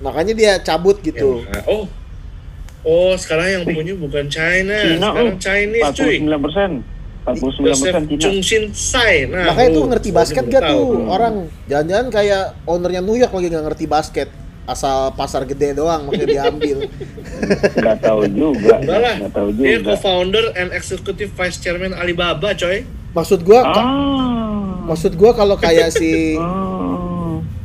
makanya 0.04 0.36
dia 0.36 0.52
cabut 0.60 1.00
gitu 1.00 1.48
Ya, 1.48 1.64
oh. 1.64 1.88
Oh, 2.82 3.12
sekarang 3.14 3.48
yang 3.52 3.64
punya 3.66 3.94
bukan 3.94 4.26
China, 4.28 4.72
Cina 4.74 5.08
sekarang 5.10 5.28
oh. 5.30 5.38
Chinese 5.38 5.92
cuy. 5.94 6.16
49 6.22 6.40
persen. 6.42 6.72
49 7.22 7.68
Joseph 7.68 7.94
persen 8.08 8.36
Shin 8.42 8.64
Sai. 8.72 9.28
Nah, 9.28 9.52
Makanya 9.52 9.70
tuh 9.70 9.84
lu, 9.84 9.90
ngerti 9.92 10.10
basket 10.10 10.44
gak 10.48 10.64
tahu. 10.64 10.72
tuh 10.72 10.88
orang? 11.06 11.34
Jangan-jangan 11.66 12.08
kayak 12.10 12.44
ownernya 12.64 13.02
New 13.02 13.14
York 13.14 13.30
lagi 13.30 13.48
nggak 13.48 13.66
ngerti 13.68 13.86
basket, 13.86 14.30
asal 14.66 15.12
pasar 15.14 15.44
gede 15.44 15.76
doang 15.76 16.06
makanya 16.06 16.48
diambil. 16.48 16.78
Nggak 17.76 17.98
tahu 18.00 18.22
juga. 18.28 18.76
Enggak 18.78 19.00
lah. 19.00 19.16
Tahu 19.30 19.48
Dia 19.54 19.78
juga. 19.78 19.88
co-founder 19.92 20.46
and 20.56 20.70
executive 20.72 21.32
vice 21.32 21.58
chairman 21.58 21.92
Alibaba, 21.92 22.54
coy. 22.54 22.86
Maksud 23.10 23.42
gua, 23.42 23.62
Ah. 23.66 24.86
maksud 24.86 25.14
gua 25.14 25.34
kalau 25.34 25.56
kayak 25.56 25.90
si 26.00 26.34
Ah. 26.36 26.79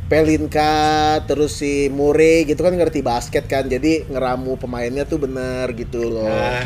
Pelinka 0.05 1.17
terus 1.25 1.57
si 1.57 1.89
Murray 1.89 2.45
gitu 2.45 2.61
kan 2.61 2.77
ngerti 2.77 3.01
basket 3.01 3.49
kan, 3.49 3.65
jadi 3.65 4.05
ngeramu 4.05 4.53
pemainnya 4.53 5.01
tuh 5.01 5.17
bener 5.17 5.65
gitu 5.73 6.13
loh. 6.13 6.29
Ah, 6.29 6.61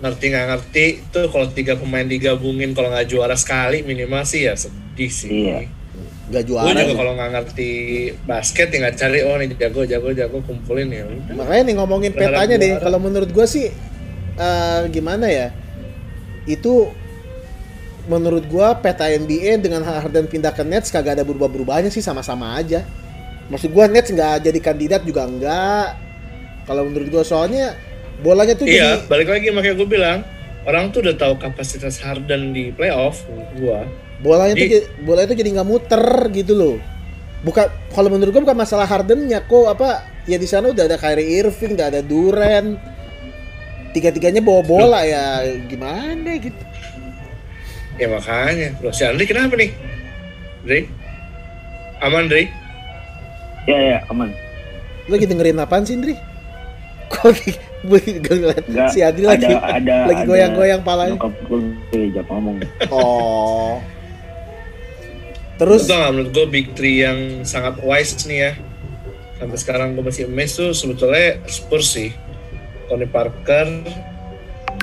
ngerti 0.00 0.32
nggak 0.32 0.46
ngerti 0.48 0.84
tuh 1.12 1.28
kalau 1.28 1.52
tiga 1.52 1.76
pemain 1.76 2.08
digabungin 2.08 2.72
kalau 2.72 2.88
nggak 2.88 3.04
juara 3.12 3.36
sekali 3.36 3.84
minimal 3.84 4.24
sih 4.24 4.48
ya 4.48 4.56
sedih 4.56 5.12
sih. 5.12 5.28
Iya. 5.28 5.68
Gak 6.32 6.44
Gue 6.48 6.56
juara. 6.56 6.80
juga 6.80 6.84
sih. 6.88 6.96
kalau 6.96 7.12
nggak 7.12 7.30
ngerti 7.36 7.70
basket 8.24 8.66
tinggal 8.72 8.92
cari 8.96 9.18
oh 9.20 9.36
nih 9.36 9.46
jago 9.52 9.80
jago 9.84 10.08
jago 10.16 10.38
kumpulin 10.48 10.88
ya. 10.88 11.04
Makanya 11.36 11.62
nih 11.68 11.74
ngomongin 11.76 12.12
petanya 12.16 12.56
deh, 12.56 12.80
kalau 12.80 12.96
menurut 12.96 13.28
gua 13.36 13.44
sih 13.44 13.68
eh, 14.36 14.80
gimana 14.88 15.28
ya? 15.28 15.52
Itu 16.48 16.88
menurut 18.08 18.48
gua 18.48 18.72
peta 18.74 19.04
NBA 19.04 19.60
dengan 19.60 19.84
Harden 19.84 20.24
pindah 20.26 20.50
ke 20.50 20.64
Nets 20.64 20.88
kagak 20.88 21.20
ada 21.20 21.24
berubah-berubahnya 21.24 21.92
sih 21.92 22.00
sama-sama 22.00 22.56
aja. 22.56 22.82
Maksud 23.48 23.68
gua 23.70 23.84
Nets 23.86 24.08
nggak 24.08 24.42
jadi 24.42 24.58
kandidat 24.58 25.04
juga 25.04 25.28
enggak. 25.28 25.94
Kalau 26.64 26.88
menurut 26.88 27.08
gua 27.08 27.22
soalnya 27.22 27.76
bolanya 28.18 28.56
tuh 28.56 28.66
Iya, 28.66 28.98
jadi 28.98 29.06
balik 29.06 29.28
lagi 29.30 29.46
makanya 29.54 29.76
gue 29.78 29.88
bilang 29.88 30.18
orang 30.66 30.90
tuh 30.90 31.06
udah 31.06 31.14
tahu 31.14 31.38
kapasitas 31.38 32.02
Harden 32.02 32.50
di 32.50 32.74
playoff 32.74 33.22
gua. 33.54 33.86
bolanya 34.18 34.58
tuh 34.58 34.66
Jadi- 34.66 34.74
jadi, 34.82 35.06
bola 35.06 35.20
itu 35.22 35.34
jadi 35.38 35.50
nggak 35.54 35.68
muter 35.68 36.04
gitu 36.34 36.52
loh. 36.58 36.76
Bukan 37.46 37.66
kalau 37.94 38.10
menurut 38.10 38.34
gua 38.34 38.42
bukan 38.42 38.58
masalah 38.58 38.84
Hardennya 38.84 39.46
kok 39.46 39.70
apa 39.70 40.02
ya 40.26 40.34
di 40.34 40.44
sana 40.44 40.74
udah 40.74 40.84
ada 40.84 40.98
Kyrie 40.98 41.38
Irving, 41.38 41.78
udah 41.78 41.86
ada 41.86 42.00
Durant. 42.02 42.74
Tiga-tiganya 43.88 44.44
bawa 44.44 44.60
bola 44.60 45.00
ya 45.02 45.40
gimana 45.64 46.36
gitu. 46.36 46.58
Ya 47.98 48.06
makanya, 48.06 48.78
loh 48.78 48.94
si 48.94 49.02
Andri 49.02 49.26
kenapa 49.26 49.58
nih? 49.58 49.74
Dri? 50.62 50.86
Aman 51.98 52.30
Dri? 52.30 52.46
Ya 53.66 53.78
ya 53.78 53.98
aman. 54.06 54.30
Lu 55.10 55.18
lagi 55.18 55.26
dengerin 55.26 55.58
apaan 55.58 55.82
sih, 55.82 55.98
Indri? 55.98 56.14
Kok 57.10 57.34
gue 57.88 58.00
ngeliat 58.22 58.64
si 58.94 59.02
Adri 59.02 59.26
lagi 59.26 59.50
ada, 59.50 60.06
lagi 60.06 60.22
ada 60.22 60.28
goyang-goyang 60.28 60.82
palanya. 60.86 61.18
Nyokap 61.18 61.34
gue 61.50 61.58
diajak 61.90 62.26
ngomong. 62.30 62.56
Oh. 62.94 63.82
Terus 65.58 65.90
Terus 65.90 65.90
nggak 65.90 66.10
menurut 66.14 66.30
gue 66.30 66.46
big 66.54 66.66
three 66.78 67.02
yang 67.02 67.42
sangat 67.42 67.82
wise 67.82 68.14
nih 68.30 68.38
ya. 68.46 68.52
Sampai 69.42 69.58
sekarang 69.58 69.98
gue 69.98 70.06
masih 70.06 70.30
amazed 70.30 70.54
tuh 70.58 70.70
sebetulnya 70.70 71.42
Spurs 71.50 71.98
sih. 71.98 72.14
Tony 72.86 73.10
Parker, 73.10 73.68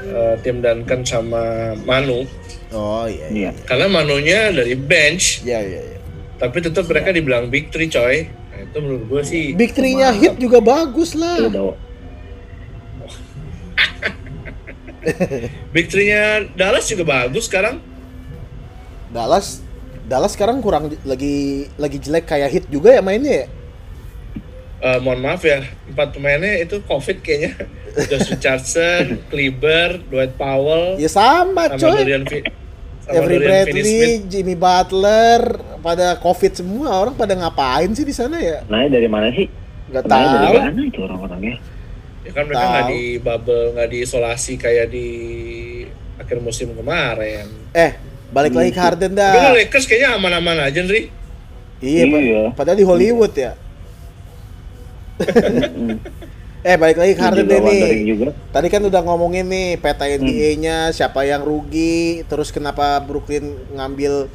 eh, 0.04 0.36
Tim 0.44 0.60
Duncan 0.60 1.02
sama 1.08 1.74
Manu. 1.88 2.28
Oh 2.76 3.08
iya 3.08 3.32
iya. 3.32 3.50
Iya. 3.56 3.64
Karena 3.64 3.88
Manunya 3.88 4.52
dari 4.52 4.76
bench, 4.76 5.48
Iya 5.48 5.60
iya 5.64 5.82
iya. 5.82 6.00
tapi 6.36 6.60
tetap 6.60 6.84
mereka 6.86 7.16
dibilang 7.16 7.48
big 7.48 7.72
three 7.72 7.88
coy. 7.88 8.28
Nah, 8.28 8.60
itu 8.60 8.78
menurut 8.84 9.04
gue 9.08 9.22
sih 9.24 9.44
Big 9.56 9.72
three-nya 9.72 10.12
hit 10.12 10.36
juga 10.36 10.60
bagus 10.60 11.16
lah. 11.16 11.40
big 15.76 15.88
three-nya 15.88 16.52
Dallas 16.58 16.88
juga 16.88 17.04
bagus 17.08 17.48
sekarang. 17.48 17.80
Dallas 19.16 19.64
Dallas 20.06 20.36
sekarang 20.36 20.62
kurang 20.62 20.92
lagi 21.08 21.66
lagi 21.80 21.98
jelek 21.98 22.28
kayak 22.28 22.52
hit 22.52 22.66
juga 22.68 22.94
ya 22.94 23.02
mainnya 23.02 23.46
ya. 23.46 23.48
Eh, 24.86 25.00
mohon 25.02 25.18
maaf 25.18 25.42
ya, 25.42 25.66
empat 25.90 26.14
pemainnya 26.14 26.62
itu 26.62 26.78
COVID 26.86 27.26
kayaknya. 27.26 27.58
Josh 28.12 28.30
Richardson, 28.30 29.18
Kleber, 29.32 30.04
Dwight 30.12 30.36
Powell, 30.36 31.00
Ya 31.00 31.10
sama 31.10 31.74
sama 31.74 31.80
coy. 31.80 32.06
Dorian, 32.06 32.22
Avery 33.08 33.38
Finney-Smith. 33.38 33.46
Bradley, 33.46 34.02
Jimmy 34.26 34.56
Butler, 34.56 35.42
pada 35.80 36.18
covid 36.18 36.52
semua 36.52 36.90
orang 36.96 37.14
pada 37.14 37.34
ngapain 37.34 37.90
sih 37.92 38.02
di 38.02 38.12
sana 38.12 38.38
ya? 38.38 38.66
Nah 38.66 38.86
dari 38.86 39.06
mana 39.06 39.30
sih? 39.30 39.46
Gak 39.88 40.04
Sebenarnya 40.04 40.30
dari 40.32 40.42
tahu. 40.42 40.56
mana 40.60 40.82
itu 40.84 41.00
orang-orangnya? 41.00 41.56
Ya 42.22 42.32
kan 42.32 42.44
mereka 42.44 42.58
Tahu. 42.58 42.72
nggak 42.72 42.86
di 42.90 43.02
bubble, 43.20 43.66
nggak 43.72 43.90
diisolasi 43.92 44.54
kayak 44.56 44.88
di 44.90 45.08
akhir 46.18 46.38
musim 46.40 46.74
kemarin. 46.74 47.46
Eh, 47.70 47.92
balik 48.30 48.52
lagi 48.52 48.72
ke 48.72 48.82
Harden 48.82 49.14
Tapi 49.14 49.38
dah. 49.38 49.54
Lakers 49.54 49.86
kayaknya 49.86 50.18
aman-aman 50.18 50.58
aja, 50.60 50.82
Nri. 50.82 51.14
Iya, 51.78 52.04
Iya. 52.08 52.44
padahal 52.52 52.76
di 52.76 52.84
Hollywood 52.84 53.30
ya. 53.32 53.54
Eh, 56.66 56.82
balik 56.82 56.98
lagi 56.98 57.14
ke 57.14 57.22
Harden 57.22 57.46
nih. 57.46 58.10
juga. 58.10 58.34
Tadi 58.50 58.68
kan 58.74 58.82
udah 58.82 59.02
ngomongin 59.06 59.46
nih 59.46 59.78
peta 59.78 60.10
NBA-nya, 60.10 60.90
siapa 60.90 61.22
yang 61.22 61.46
rugi, 61.46 62.26
terus 62.26 62.50
kenapa 62.50 62.98
Brooklyn 63.06 63.54
ngambil 63.78 64.26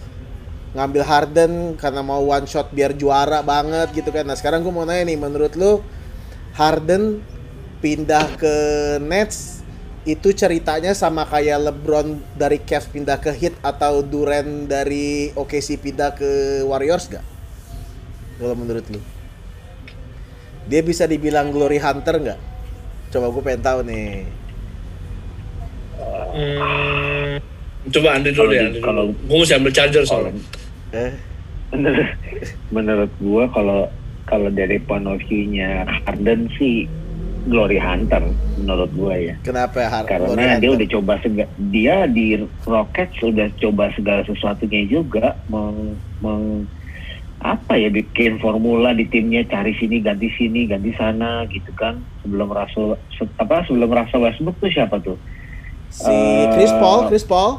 ngambil 0.71 1.03
Harden 1.03 1.75
karena 1.75 2.07
mau 2.07 2.23
one 2.23 2.47
shot 2.47 2.71
biar 2.71 2.95
juara 2.95 3.43
banget 3.43 3.91
gitu 3.99 4.15
kan. 4.15 4.23
Nah, 4.23 4.39
sekarang 4.39 4.63
gue 4.63 4.71
mau 4.71 4.87
nanya 4.87 5.11
nih, 5.11 5.19
menurut 5.19 5.59
lu 5.59 5.83
Harden 6.55 7.19
pindah 7.83 8.39
ke 8.39 8.55
Nets 9.03 9.67
itu 10.07 10.31
ceritanya 10.31 10.95
sama 10.95 11.27
kayak 11.27 11.67
LeBron 11.67 12.15
dari 12.39 12.63
Cavs 12.63 12.87
pindah 12.95 13.19
ke 13.19 13.35
Heat 13.35 13.59
atau 13.59 14.07
Durant 14.07 14.71
dari 14.71 15.35
OKC 15.35 15.83
pindah 15.83 16.15
ke 16.15 16.63
Warriors 16.63 17.11
gak? 17.11 17.27
Kalau 18.39 18.55
menurut 18.55 18.87
lu? 18.87 19.20
Dia 20.71 20.81
bisa 20.81 21.05
dibilang 21.05 21.51
glory 21.51 21.83
hunter 21.83 22.15
nggak? 22.15 22.41
Coba 23.11 23.27
gue 23.27 23.43
pengen 23.43 23.63
tahu 23.63 23.81
nih. 23.83 24.23
Hmm, 26.31 27.43
coba 27.91 28.09
Andri 28.15 28.31
dulu 28.31 28.55
deh, 28.55 28.63
Andri 28.63 28.81
kalau-. 28.81 29.11
Gue 29.27 29.37
mesti 29.37 29.59
ambil 29.59 29.73
charger 29.75 30.05
soalnya. 30.07 30.33
Eh, 30.91 31.13
menurut 31.71 32.09
menurut 32.71 33.11
gua 33.19 33.47
kalau 33.51 33.87
kalau 34.27 34.51
dari 34.51 34.79
point 34.81 35.07
of 35.07 35.23
view-nya 35.23 35.87
Harden 36.03 36.51
sih 36.55 36.87
glory 37.47 37.79
hunter 37.79 38.27
menurut 38.59 38.91
gua 38.91 39.15
ya 39.15 39.35
kenapa 39.41 39.79
ya 39.79 39.89
Har- 39.89 40.03
glory 40.03 40.35
karena 40.35 40.59
dia 40.59 40.67
hunter? 40.67 40.75
udah 40.77 40.89
coba 40.91 41.13
sega, 41.23 41.45
dia 41.71 41.97
di 42.11 42.27
Rockets 42.67 43.23
udah 43.23 43.49
coba 43.55 43.85
segala 43.95 44.27
sesuatunya 44.27 44.83
juga 44.89 45.39
meng, 45.47 45.95
meng- 46.19 46.67
apa 47.41 47.73
ya 47.73 47.89
bikin 47.89 48.37
formula 48.37 48.93
di 48.93 49.05
timnya 49.05 49.41
cari 49.43 49.73
sini 49.73 49.99
ganti 49.99 50.29
sini 50.31 50.65
ganti 50.65 50.93
sana 50.93 51.49
gitu 51.49 51.73
kan 51.73 51.97
sebelum 52.21 52.47
Russell 52.47 53.01
se- 53.11 53.33
apa 53.35 53.65
sebelum 53.65 53.89
Russell 53.89 54.21
Westbrook 54.21 54.61
tuh 54.61 54.69
siapa 54.69 55.01
tuh 55.01 55.17
si 55.89 56.07
Eh, 56.07 56.47
Chris 56.53 56.71
Paul, 56.73 57.09
Chris 57.09 57.25
Paul. 57.25 57.53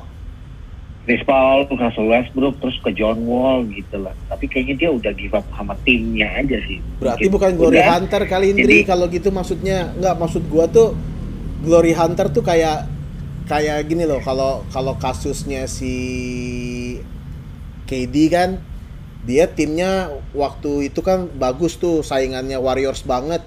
Chris 1.01 1.25
Paul, 1.25 1.65
Russell 1.67 2.07
Westbrook, 2.07 2.61
terus 2.61 2.77
ke 2.77 2.93
John 2.93 3.25
Wall 3.25 3.65
gitu 3.67 3.97
lah. 3.97 4.13
Tapi 4.29 4.45
kayaknya 4.45 4.75
dia 4.77 4.89
udah 4.91 5.11
give 5.11 5.33
up 5.33 5.43
sama 5.51 5.73
timnya 5.81 6.29
aja 6.31 6.61
sih. 6.61 6.77
Berarti 6.95 7.25
Mungkin 7.25 7.33
bukan 7.33 7.51
glory 7.57 7.81
udah. 7.81 7.89
hunter 7.91 8.21
kali 8.23 8.45
Indri 8.53 8.63
Jadi- 8.63 8.85
kalau 8.85 9.09
gitu 9.09 9.29
maksudnya. 9.29 9.91
Nggak 9.93 10.15
maksud 10.15 10.45
gua 10.45 10.69
tuh 10.69 10.93
glory 11.59 11.91
hunter 11.91 12.29
tuh 12.29 12.39
kayak 12.39 12.85
kayak 13.43 13.81
gini 13.83 14.05
loh 14.05 14.21
kalau 14.21 14.61
kalau 14.69 14.93
kasusnya 14.95 15.65
si 15.65 15.91
KD 17.83 18.15
kan 18.29 18.49
dia 19.21 19.45
timnya 19.45 20.09
waktu 20.33 20.89
itu 20.89 20.99
kan 21.05 21.29
bagus 21.37 21.77
tuh 21.77 22.01
saingannya 22.01 22.57
Warriors 22.57 23.05
banget. 23.05 23.45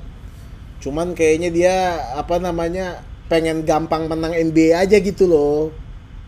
Cuman 0.78 1.18
kayaknya 1.18 1.50
dia 1.50 1.74
apa 2.14 2.38
namanya 2.38 3.02
pengen 3.26 3.66
gampang 3.66 4.06
menang 4.06 4.36
NBA 4.36 4.86
aja 4.86 4.96
gitu 5.00 5.26
loh. 5.26 5.74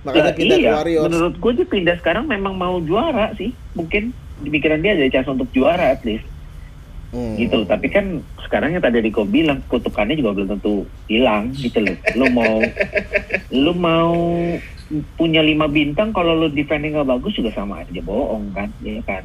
Makanya 0.02 0.32
Nah, 0.32 0.38
pindah 0.38 0.56
ke 0.58 0.66
iya, 0.66 0.74
Warriors. 0.74 1.06
menurut 1.10 1.34
gue 1.38 1.52
dia 1.62 1.66
pindah 1.66 1.96
sekarang 2.02 2.24
memang 2.26 2.54
mau 2.58 2.78
juara 2.82 3.30
sih. 3.38 3.54
Mungkin 3.78 4.10
di 4.42 4.48
pikiran 4.50 4.82
dia 4.82 4.98
ada 4.98 5.06
chance 5.08 5.30
untuk 5.30 5.48
juara 5.54 5.94
at 5.94 6.02
least. 6.02 6.26
Hmm. 7.14 7.38
gitu 7.38 7.62
tapi 7.70 7.86
kan 7.86 8.18
sekarang 8.42 8.74
yang 8.74 8.82
tadi 8.82 8.98
Riko 8.98 9.22
bilang 9.22 9.62
kutukannya 9.70 10.18
juga 10.18 10.36
belum 10.36 10.58
tentu 10.58 10.84
hilang 11.06 11.54
gitu 11.54 11.78
loh 11.78 11.96
lu 12.18 12.26
mau 12.34 12.58
lu 13.64 13.72
mau 13.78 14.12
punya 15.14 15.38
lima 15.40 15.70
bintang 15.70 16.10
kalau 16.10 16.34
lu 16.34 16.50
defending 16.50 16.98
nggak 16.98 17.06
bagus 17.06 17.38
juga 17.38 17.54
sama 17.54 17.86
aja 17.86 18.02
bohong 18.02 18.50
kan 18.50 18.68
ya 18.82 18.98
kan 19.06 19.22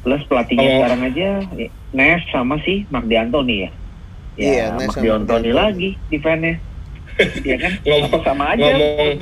plus 0.00 0.22
pelatihnya 0.24 0.64
Oh. 0.64 0.76
sekarang 0.80 1.00
aja 1.04 1.28
ya, 1.52 1.68
Nes 1.90 2.22
sama 2.28 2.56
si 2.62 2.86
Mark 2.88 3.04
D'Antoni 3.04 3.56
ya 3.60 3.70
ya 4.34 4.48
Iya, 4.48 4.64
sama 4.70 4.80
D'Antoni 4.80 5.06
D'Antoni. 5.26 5.50
lagi 5.52 5.88
defendnya 6.08 6.56
ya 7.42 7.56
kan 7.56 7.72
Ngomong- 7.86 8.24
sama 8.24 8.44
aja 8.52 8.64
ngomong-. 8.64 9.20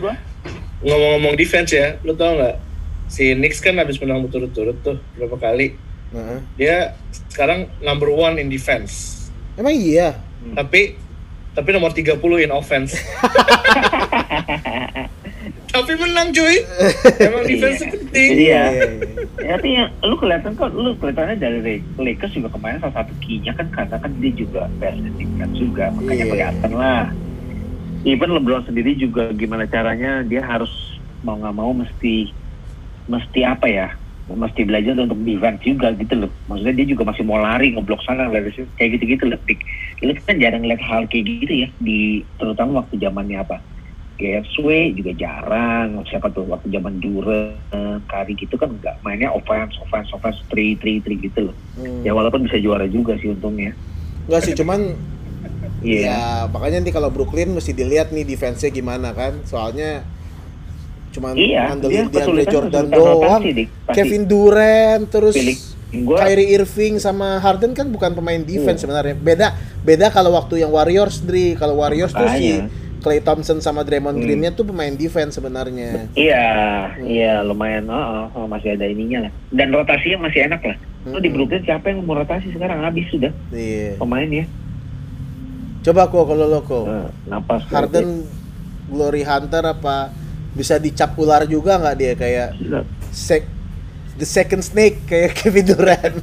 Ngomong-ngomong 0.79 1.35
defense 1.35 1.75
ya, 1.75 1.99
lu 2.01 2.15
tau 2.15 2.39
nggak? 2.39 2.55
Si 3.11 3.35
Knicks 3.35 3.59
kan 3.59 3.75
habis 3.75 3.99
menang 3.99 4.23
berturut-turut 4.23 4.79
tuh 4.79 5.03
berapa 5.19 5.35
kali. 5.35 5.75
Heeh. 6.15 6.39
Dia 6.55 6.77
sekarang 7.27 7.67
number 7.81 8.07
one 8.07 8.39
in 8.39 8.47
defense. 8.47 9.27
Emang 9.57 9.75
iya. 9.75 10.15
Tapi 10.55 10.95
tapi 11.51 11.69
nomor 11.75 11.91
30 11.91 12.15
in 12.39 12.55
offense. 12.55 12.95
tapi 15.79 15.93
menang 15.95 16.29
cuy 16.31 16.57
emang 17.27 17.45
defense 17.45 17.83
penting 17.87 18.31
Iya. 18.35 18.65
iya. 18.75 18.89
Ya, 19.39 19.55
tapi 19.55 19.79
ya, 19.79 19.87
lu 20.03 20.19
kelihatan 20.19 20.59
kok, 20.59 20.75
lu 20.75 20.99
kelihatannya 20.99 21.39
dari 21.39 21.79
Lakers 21.95 22.35
juga 22.35 22.51
kemarin 22.51 22.83
salah 22.83 23.01
satu 23.01 23.15
key-nya 23.23 23.55
kan 23.55 23.71
karena 23.71 23.97
kan 23.97 24.11
dia 24.19 24.33
juga 24.35 24.67
best 24.77 24.99
defense 25.15 25.57
juga, 25.57 25.95
makanya 25.95 26.25
Iya. 26.27 26.33
kelihatan 26.35 26.71
lah. 26.75 27.05
Even 28.03 28.35
LeBron 28.35 28.67
sendiri 28.67 28.99
juga 28.99 29.31
gimana 29.33 29.65
caranya 29.65 30.27
dia 30.27 30.43
harus 30.43 30.69
mau 31.23 31.39
nggak 31.39 31.55
mau 31.55 31.71
mesti 31.71 32.35
mesti 33.07 33.41
apa 33.47 33.67
ya, 33.71 33.89
mesti 34.27 34.67
belajar 34.67 34.99
untuk 34.99 35.23
defense 35.23 35.63
juga 35.63 35.95
gitu 35.95 36.15
loh. 36.19 36.31
Maksudnya 36.51 36.75
dia 36.75 36.87
juga 36.91 37.03
masih 37.07 37.23
mau 37.23 37.39
lari 37.39 37.73
ngeblok 37.73 38.03
sana, 38.03 38.27
lari 38.27 38.51
sini, 38.53 38.67
kayak 38.75 38.99
gitu-gitu 38.99 39.25
loh. 39.31 39.39
Dik. 39.47 39.61
Lu 40.03 40.13
kan 40.27 40.37
jarang 40.43 40.67
lihat 40.67 40.83
hal 40.83 41.07
kayak 41.07 41.25
gitu 41.47 41.55
ya 41.63 41.69
di 41.79 42.27
terutama 42.37 42.83
waktu 42.83 42.99
zamannya 42.99 43.39
apa? 43.39 43.63
Sway 44.19 44.99
juga 44.99 45.15
jarang, 45.15 46.03
siapa 46.11 46.27
tuh 46.35 46.43
waktu 46.51 46.75
zaman 46.75 46.99
Duren, 46.99 48.03
Kari 48.11 48.35
gitu 48.35 48.59
kan 48.59 48.75
nggak 48.75 48.99
mainnya 49.07 49.31
offense, 49.31 49.79
offense, 49.79 50.11
offense, 50.11 50.43
three, 50.51 50.75
three, 50.75 50.99
three 50.99 51.23
gitu 51.23 51.51
loh. 51.51 51.57
Hmm. 51.79 52.03
Ya 52.03 52.11
walaupun 52.11 52.43
bisa 52.43 52.59
juara 52.59 52.91
juga 52.91 53.15
sih 53.23 53.31
untungnya. 53.31 53.79
Enggak 54.27 54.43
sih, 54.43 54.55
cuman 54.59 54.99
Iya. 55.79 56.11
ya 56.11 56.23
makanya 56.51 56.83
nanti 56.83 56.91
kalau 56.91 57.15
Brooklyn 57.15 57.55
mesti 57.55 57.71
dilihat 57.71 58.11
nih 58.11 58.27
defense-nya 58.27 58.75
gimana 58.75 59.15
kan. 59.15 59.39
Soalnya 59.47 60.03
cuman 61.15 61.39
Iya, 61.39 61.71
ngandelin 61.71 62.11
dia 62.11 62.27
DeAndre 62.27 62.45
Jordan 62.51 62.87
doang. 62.91 63.41
pasti. 63.47 63.65
Kevin 63.95 64.23
Durant 64.27 65.05
terus 65.07 65.39
Pilih 65.39 65.57
gua 66.05 66.27
Kyrie 66.27 66.59
Irving 66.59 66.99
sama 66.99 67.39
Harden 67.39 67.73
kan 67.73 67.87
bukan 67.89 68.13
pemain 68.13 68.43
defense 68.43 68.83
Iya. 68.83 68.91
sebenarnya. 68.91 69.15
Beda 69.15 69.47
beda 69.87 70.11
kalau 70.11 70.35
waktu 70.35 70.67
yang 70.67 70.75
Warriors, 70.75 71.23
Dri. 71.23 71.55
Kalau 71.55 71.79
Warriors 71.79 72.11
tuh 72.11 72.27
si 72.35 72.59
Makanya. 72.59 72.88
Clay 72.99 73.19
Thompson 73.19 73.59
sama 73.59 73.81
Draymond 73.81 74.15
Hmm. 74.15 74.25
Green-nya 74.25 74.51
tuh 74.51 74.65
pemain 74.65 74.91
defense 74.91 75.35
sebenarnya. 75.35 76.11
Iya, 76.13 76.47
Hmm. 76.91 77.05
iya 77.05 77.33
lumayan. 77.41 77.87
Oh, 77.87 77.95
oh, 77.95 78.27
oh, 78.35 78.47
masih 78.47 78.75
ada 78.75 78.85
ininya 78.85 79.25
lah. 79.25 79.33
Dan 79.49 79.71
rotasinya 79.71 80.25
masih 80.25 80.45
enak 80.45 80.61
lah. 80.61 80.77
Lu 81.05 81.17
di 81.17 81.27
Hmm. 81.27 81.37
Brooklyn 81.37 81.63
siapa 81.63 81.89
yang 81.89 82.03
mau 82.03 82.15
rotasi 82.15 82.51
sekarang 82.51 82.81
habis 82.81 83.07
sudah 83.09 83.31
Iya. 83.49 83.97
pemainnya. 83.97 84.45
Coba 85.81 86.07
kok 86.07 86.25
kalau 86.27 86.47
lo 86.47 86.61
kok. 86.61 86.85
Nah, 86.85 87.09
napas 87.29 87.63
Harden 87.67 88.27
Glory 88.87 89.23
Hunter 89.23 89.63
apa 89.65 90.11
bisa 90.51 90.75
dicap 90.77 91.15
ular 91.15 91.45
juga 91.45 91.77
nggak 91.77 91.97
dia 91.97 92.13
kayak 92.15 92.49
sek 93.09 93.47
the 94.17 94.27
second 94.27 94.61
snake 94.61 95.07
kayak 95.07 95.33
Kevin 95.39 95.65
Durant. 95.67 96.19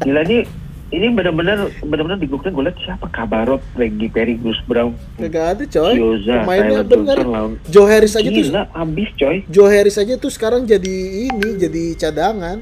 gila 0.00 0.22
nih 0.22 0.46
ini 0.90 1.06
benar-benar 1.08 1.58
benar-benar 1.80 2.18
di 2.18 2.26
Brooklyn 2.26 2.50
gue 2.50 2.64
lihat 2.66 2.78
siapa 2.82 3.06
Kabarot, 3.08 3.62
Reggie 3.74 4.06
Perry, 4.06 4.34
Bruce 4.34 4.58
Brown, 4.64 4.90
Kagak 5.14 5.46
ada 5.54 5.64
coy. 5.64 5.94
Yoza, 5.94 6.42
Pemainnya 6.42 6.82
Tyler 6.82 6.84
bener. 6.84 7.16
Johnson, 7.16 7.30
lawan. 7.30 7.52
Joe 7.64 7.86
Harris 7.86 8.14
aja 8.14 8.26
tuh 8.26 8.42
Gila, 8.42 8.62
habis 8.70 9.08
coy. 9.14 9.36
Joe 9.46 9.68
Harris 9.68 9.96
aja 9.96 10.14
tuh 10.16 10.28
sekarang 10.28 10.62
jadi 10.64 10.96
ini 11.26 11.48
jadi 11.56 11.84
cadangan. 11.96 12.58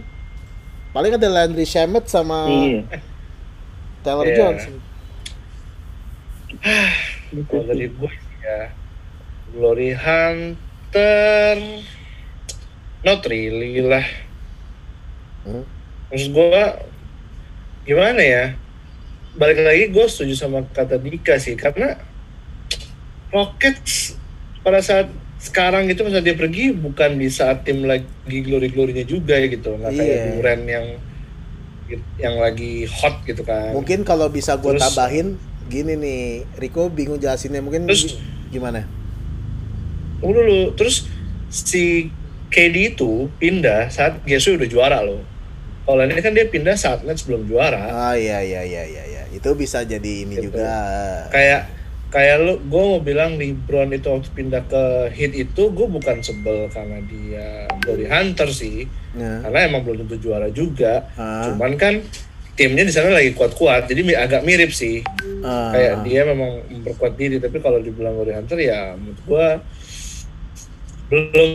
Paling 0.89 1.13
ada 1.15 1.29
Landry 1.29 1.65
Shamet 1.65 2.05
sama 2.07 2.49
Iya. 2.49 2.83
Taylor 4.01 4.27
Iya. 4.27 4.37
Johnson. 4.37 4.75
Kalau 7.45 7.65
dari 7.65 7.87
gue 7.87 8.13
ya 8.41 8.61
Glory 9.51 9.93
Hunter 9.93 11.57
not 13.01 13.21
really 13.25 13.81
lah 13.81 14.05
Hmm. 15.39 15.65
maksud 16.09 16.29
gue 16.31 16.61
gimana 17.89 18.21
ya 18.21 18.45
balik 19.35 19.59
lagi 19.59 19.89
gue 19.89 20.05
setuju 20.05 20.35
sama 20.37 20.61
kata 20.69 21.01
Dika 21.01 21.41
sih 21.41 21.57
karena 21.57 21.97
Rockets 23.29 24.17
pada 24.61 24.79
saat 24.79 25.09
sekarang 25.39 25.87
gitu 25.87 26.03
masa 26.03 26.19
dia 26.19 26.35
pergi 26.35 26.75
bukan 26.75 27.15
di 27.15 27.29
saat 27.29 27.63
tim 27.63 27.83
lagi 27.83 28.05
glory 28.43 28.69
glorynya 28.69 29.05
juga 29.05 29.35
ya 29.35 29.47
gitu 29.47 29.73
nggak 29.73 29.93
kayak 29.93 30.05
Iya. 30.11 30.25
Duren 30.35 30.61
yang 30.65 30.87
yang 32.19 32.37
lagi 32.37 32.85
hot 32.85 33.25
gitu 33.25 33.41
kan 33.43 33.73
Mungkin 33.73 34.03
kalau 34.03 34.29
bisa 34.29 34.59
gue 34.59 34.77
tambahin 34.77 35.41
gini 35.67 35.95
nih, 35.95 36.21
Rico 36.57 36.89
bingung 36.89 37.17
jelasinnya 37.17 37.61
mungkin 37.61 37.85
Terus- 37.85 38.09
gi- 38.11 38.21
gimana? 38.51 38.89
Tunggu 40.17 40.33
dulu. 40.35 40.61
Terus 40.73 41.05
si 41.47 42.09
KD 42.49 42.97
itu 42.97 43.29
pindah 43.37 43.89
saat 43.89 44.25
GSU 44.25 44.57
udah 44.57 44.65
juara 44.65 44.99
loh. 45.01 45.21
Kalau 45.89 46.05
ini 46.05 46.21
kan 46.21 46.37
dia 46.37 46.45
pindah 46.45 46.77
saat 46.77 47.01
Nets 47.01 47.25
belum 47.25 47.49
juara. 47.49 47.81
Ah 47.89 48.13
iya 48.13 48.45
iya 48.45 48.61
iya 48.61 48.85
iya 48.85 49.05
iya. 49.09 49.23
Itu 49.33 49.57
bisa 49.57 49.81
jadi 49.83 50.29
ini 50.29 50.37
Gitu. 50.37 50.53
juga. 50.53 50.69
Kayak 51.33 51.73
kayak 52.09 52.37
lu, 52.41 52.55
gue 52.63 52.83
mau 52.83 53.01
bilang 53.01 53.37
LeBron 53.37 53.89
itu 53.93 54.05
waktu 54.05 54.29
pindah 54.33 54.65
ke 54.65 54.85
Heat 55.13 55.33
itu 55.35 55.63
gue 55.69 55.89
bukan 55.89 56.21
sebel 56.21 56.69
karena 56.69 57.01
dia 57.05 57.65
Glory 57.81 58.05
Hunter 58.05 58.49
sih, 58.49 58.85
Nah, 59.13 59.45
karena 59.45 59.59
emang 59.65 59.85
belum 59.85 60.05
tentu 60.05 60.29
juara 60.29 60.49
juga. 60.49 61.09
Ah. 61.17 61.49
Cuman 61.49 61.77
kan 61.77 62.05
timnya 62.53 62.85
di 62.85 62.93
sana 62.93 63.13
lagi 63.13 63.33
kuat-kuat, 63.33 63.89
jadi 63.89 64.05
agak 64.19 64.45
mirip 64.45 64.73
sih. 64.73 65.01
ah, 65.41 65.73
Kayak 65.73 65.95
dia 66.05 66.21
memang 66.25 66.65
memperkuat 66.69 67.17
diri, 67.17 67.41
tapi 67.41 67.61
kalau 67.61 67.81
dibilang 67.81 68.13
Glory 68.13 68.37
Hunter 68.37 68.57
ya 68.57 68.93
menurut 68.93 69.21
gue 69.25 69.47
belum 71.09 71.51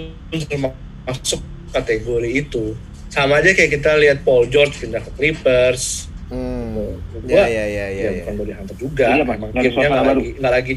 termasuk 0.49 1.41
kategori 1.69 2.29
itu. 2.33 2.73
Sama 3.13 3.37
aja 3.37 3.53
kayak 3.53 3.71
kita 3.77 3.93
lihat 4.01 4.17
Paul 4.25 4.49
George 4.49 4.73
pindah 4.81 4.97
ke 4.99 5.11
Clippers. 5.13 6.09
Hmm. 6.33 6.97
Gua, 7.21 7.45
Ya 7.45 7.45
ya 7.45 7.65
ya 7.69 7.85
ya. 7.85 7.85
ya, 7.93 8.09
ya. 8.09 8.11
bukan 8.25 8.33
Glory 8.41 8.53
Hunter 8.57 8.75
juga. 8.75 9.05
Iya, 9.13 9.23
Pak. 9.23 9.35
Emang 9.37 9.49
Nggak 9.53 9.61
ada 9.61 9.69
timnya 9.69 9.87
nggak 9.87 10.05
lagi 10.09 10.29
nggak 10.33 10.53
lagi 10.53 10.73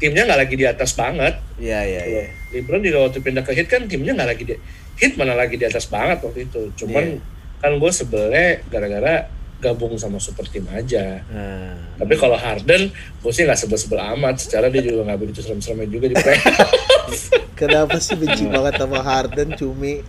timnya 0.00 0.22
nggak 0.24 0.40
lagi 0.40 0.54
di 0.54 0.66
atas 0.70 0.90
banget. 0.94 1.34
Iya 1.58 1.80
iya 1.82 2.02
iya. 2.06 2.24
LeBron 2.54 2.80
juga 2.80 2.98
waktu 3.04 3.18
pindah 3.18 3.42
ke 3.42 3.52
Heat 3.52 3.66
kan 3.66 3.82
timnya 3.90 4.14
nggak 4.14 4.30
lagi 4.30 4.44
di 4.46 4.54
Heat 4.96 5.12
mana 5.18 5.34
lagi 5.34 5.58
di 5.58 5.66
atas 5.66 5.90
banget 5.90 6.22
waktu 6.22 6.46
itu. 6.46 6.62
Cuman 6.78 7.04
Iya. 7.18 7.20
kan 7.58 7.72
gue 7.74 7.90
sebelnya 7.90 8.46
gara-gara 8.70 9.14
gabung 9.60 9.92
sama 9.98 10.16
super 10.16 10.48
team 10.48 10.64
aja. 10.72 11.20
Nah. 11.28 11.76
Tapi 12.00 12.16
kalau 12.16 12.32
Harden, 12.32 12.88
gue 12.94 13.32
sih 13.34 13.44
nggak 13.44 13.60
sebel-sebel 13.60 14.00
amat. 14.16 14.40
Secara 14.40 14.72
dia 14.72 14.80
juga 14.80 15.04
nggak 15.04 15.20
begitu 15.20 15.44
serem-seremnya 15.44 15.84
juga 15.84 16.06
di 16.08 16.16
playoff. 16.16 16.64
Kenapa 17.60 18.00
sih 18.00 18.16
benci 18.16 18.48
banget 18.48 18.80
sama 18.80 19.04
Harden 19.04 19.52
cumi? 19.52 20.00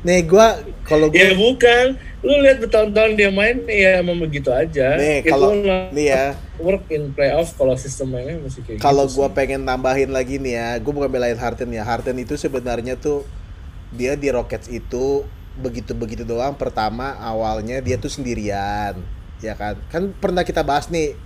Nih 0.00 0.24
gua 0.24 0.56
kalau 0.88 1.12
ya 1.12 1.36
gua 1.36 1.52
bukan. 1.52 1.86
Lu 2.20 2.36
lihat 2.44 2.60
bertahun-tahun 2.60 3.16
dia 3.16 3.32
main, 3.32 3.64
ya 3.64 4.04
emang 4.04 4.20
begitu 4.20 4.52
aja. 4.52 4.92
nih 5.00 5.24
kalau 5.24 5.56
nih 5.88 6.06
ya, 6.12 6.24
work 6.60 6.84
in 6.92 7.16
playoff 7.16 7.56
kalau 7.56 7.72
sistem 7.80 8.12
mainnya 8.12 8.36
masih 8.44 8.60
kayak 8.60 8.76
kalau 8.76 9.08
gitu 9.08 9.24
gua 9.24 9.32
pengen 9.32 9.64
tambahin 9.64 10.12
lagi 10.12 10.36
nih 10.36 10.52
ya, 10.52 10.68
gua 10.84 10.92
bukan 11.00 11.08
belain 11.08 11.40
Harden 11.40 11.72
ya. 11.72 11.80
Harden 11.80 12.20
itu 12.20 12.36
sebenarnya 12.36 13.00
tuh 13.00 13.24
dia 13.96 14.20
di 14.20 14.28
Rockets 14.28 14.68
itu 14.68 15.24
begitu-begitu 15.64 16.28
doang. 16.28 16.52
Pertama 16.60 17.16
awalnya 17.16 17.80
dia 17.80 17.96
tuh 17.96 18.12
sendirian, 18.12 19.00
ya 19.40 19.56
kan? 19.56 19.80
Kan 19.88 20.12
pernah 20.12 20.44
kita 20.44 20.60
bahas 20.60 20.92
nih 20.92 21.16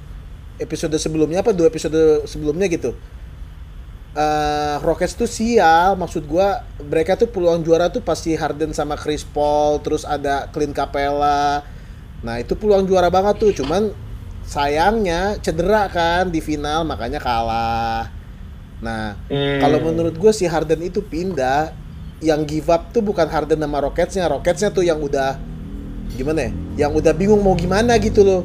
episode 0.63 0.95
sebelumnya 1.03 1.43
apa 1.43 1.51
dua 1.51 1.75
episode 1.75 2.23
sebelumnya 2.31 2.71
gitu. 2.71 2.95
Eh 4.15 4.75
Rockets 4.79 5.19
tuh 5.19 5.27
sial, 5.27 5.99
maksud 5.99 6.31
gua 6.31 6.63
mereka 6.79 7.19
tuh 7.19 7.27
peluang 7.27 7.67
juara 7.67 7.91
tuh 7.91 7.99
pasti 7.99 8.39
Harden 8.39 8.71
sama 8.71 8.95
Chris 8.95 9.27
Paul, 9.27 9.83
terus 9.83 10.07
ada 10.07 10.47
Clint 10.55 10.71
Capella. 10.71 11.67
Nah, 12.23 12.35
itu 12.39 12.55
peluang 12.55 12.87
juara 12.87 13.11
banget 13.11 13.43
tuh, 13.43 13.53
cuman 13.53 13.91
sayangnya 14.47 15.41
cedera 15.43 15.91
kan 15.91 16.31
di 16.31 16.39
final 16.39 16.87
makanya 16.87 17.19
kalah. 17.19 18.09
Nah, 18.81 19.17
Hmm. 19.27 19.59
kalau 19.59 19.81
menurut 19.81 20.15
gue 20.15 20.33
si 20.33 20.45
Harden 20.47 20.85
itu 20.85 21.01
pindah 21.03 21.73
yang 22.23 22.47
give 22.47 22.71
up 22.71 22.95
tuh 22.95 23.03
bukan 23.03 23.27
Harden 23.27 23.61
sama 23.61 23.83
Rocketsnya, 23.83 24.31
Rocketsnya 24.31 24.71
tuh 24.71 24.85
yang 24.87 25.01
udah 25.03 25.37
gimana 26.15 26.49
ya? 26.49 26.51
Yang 26.87 26.93
udah 27.03 27.13
bingung 27.13 27.43
mau 27.43 27.57
gimana 27.59 27.99
gitu 27.99 28.23
loh. 28.23 28.43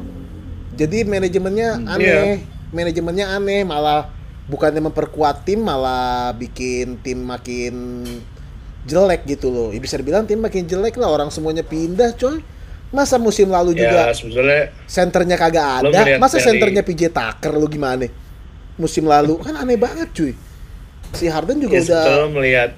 Jadi 0.74 1.04
manajemennya 1.04 1.78
Hmm, 1.78 1.92
aneh, 1.94 2.42
manajemennya 2.72 3.26
aneh 3.36 3.62
malah 3.62 4.08
bukannya 4.50 4.82
memperkuat 4.82 5.46
tim 5.46 5.62
malah 5.62 6.34
bikin 6.34 6.98
tim 6.98 7.22
makin 7.22 8.02
jelek 8.82 9.22
gitu 9.24 9.48
loh. 9.48 9.68
Ya 9.70 9.78
bisa 9.78 9.94
dibilang 9.94 10.24
tim 10.24 10.36
makin 10.36 10.64
jelek 10.64 10.96
lah 10.96 11.08
orang 11.08 11.30
semuanya 11.30 11.62
pindah 11.62 12.12
coy. 12.12 12.42
Masa 12.90 13.16
musim 13.16 13.46
lalu 13.46 13.78
juga 13.78 14.10
ya 14.10 14.10
sebetulnya 14.10 14.74
senternya 14.84 15.38
kagak 15.38 15.86
ada. 15.86 16.18
Masa 16.18 16.36
dari- 16.36 16.46
senternya 16.50 16.82
PJ 16.82 17.08
Tucker 17.08 17.54
lu 17.54 17.70
gimana? 17.70 18.10
Musim 18.74 19.06
lalu 19.06 19.38
kan 19.38 19.54
aneh 19.54 19.78
banget 19.78 20.10
cuy. 20.10 20.32
Si 21.12 21.26
Harden 21.26 21.58
juga 21.58 21.78
ya 21.78 21.82
udah 21.84 22.02
lo 22.16 22.28
melihat 22.32 22.70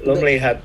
lo 0.00 0.12
udah- 0.12 0.22
melihat 0.22 0.56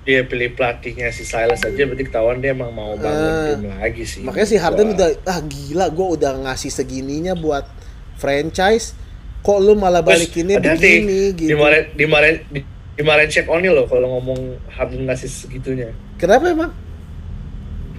dia 0.00 0.20
pilih 0.22 0.52
pelatihnya 0.52 1.08
si 1.10 1.22
Silas 1.22 1.60
aja 1.60 1.82
berarti 1.82 2.02
ketahuan 2.02 2.40
dia 2.40 2.50
emang 2.50 2.72
mau 2.72 2.92
bangun 2.94 3.12
Ah. 3.22 3.44
tim 3.52 3.68
lagi 3.70 4.04
sih. 4.04 4.24
makanya 4.24 4.48
si 4.48 4.56
Harden 4.56 4.88
Wah. 4.90 4.96
udah 4.96 5.08
ah 5.24 5.40
gila 5.40 5.86
gue 5.86 6.06
udah 6.10 6.32
ngasih 6.40 6.68
segininya 6.68 7.32
buat 7.34 7.68
franchise 8.16 8.96
kok 9.40 9.58
lu 9.58 9.72
malah 9.72 10.00
balikinnya 10.00 10.56
hati-hati. 10.56 10.80
begini 11.00 11.18
gitu. 11.34 11.50
Dimarahin 11.52 11.84
dimarahin 11.94 12.36
di- 12.48 12.68
dimarahin 12.94 13.28
Shaq 13.28 13.46
O'Neal 13.46 13.74
loh 13.74 13.86
kalau 13.86 14.08
ngomong 14.14 14.40
Harden 14.68 15.04
ngasih 15.04 15.26
segitunya. 15.26 15.88
Kenapa 16.16 16.48
emang? 16.48 16.72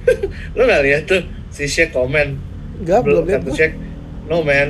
Lo 0.56 0.62
nggak 0.64 0.84
lihat 0.84 1.02
tuh 1.06 1.22
si 1.50 1.66
Shaq 1.66 1.92
komen 1.92 2.38
Enggak 2.80 3.02
belum 3.06 3.24
lihat 3.26 3.42
kata 3.42 3.50
gua. 3.50 3.58
Shaq 3.58 3.72
no 4.26 4.42
man 4.42 4.70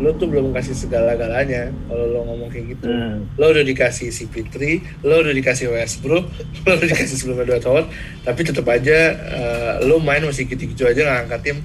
lo 0.00 0.16
tuh 0.16 0.32
belum 0.32 0.56
kasih 0.56 0.72
segala-galanya 0.72 1.68
kalau 1.84 2.08
lo 2.08 2.24
ngomong 2.24 2.48
kayak 2.48 2.72
gitu. 2.72 2.88
Hmm. 2.88 3.28
Lo 3.36 3.52
udah 3.52 3.60
dikasih 3.60 4.08
si 4.08 4.24
Fitri, 4.24 4.80
lo 5.02 5.20
udah 5.20 5.28
dikasih 5.30 5.68
Westbrook, 5.68 6.24
lo 6.64 6.72
udah 6.72 6.88
dikasih 6.88 7.16
sebelumnya 7.18 7.44
dua 7.46 7.60
tahun, 7.60 7.84
tapi 8.24 8.40
tetap 8.40 8.64
aja 8.64 8.96
eh, 9.12 9.72
lo 9.84 10.00
main 10.00 10.24
masih 10.24 10.48
gitu-gitu 10.48 10.88
aja 10.88 11.04
nggak 11.04 11.20
angkat 11.28 11.40
tim. 11.44 11.58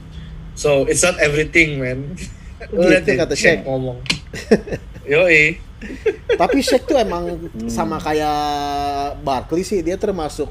So 0.51 0.83
it's 0.83 0.99
not 0.99 1.15
everything, 1.17 1.79
man. 1.79 2.11
Lo 2.75 2.87
Gitu 2.87 3.07
deh, 3.07 3.15
kata 3.15 3.35
Shaq. 3.35 3.63
ngomong. 3.63 4.03
Yoi. 5.11 5.59
Tapi 6.35 6.59
Shaq 6.65 6.89
tuh 6.89 6.97
emang 6.97 7.49
sama 7.69 8.01
kayak 8.01 9.21
Barkley 9.21 9.61
sih, 9.61 9.85
dia 9.85 9.99
termasuk 9.99 10.49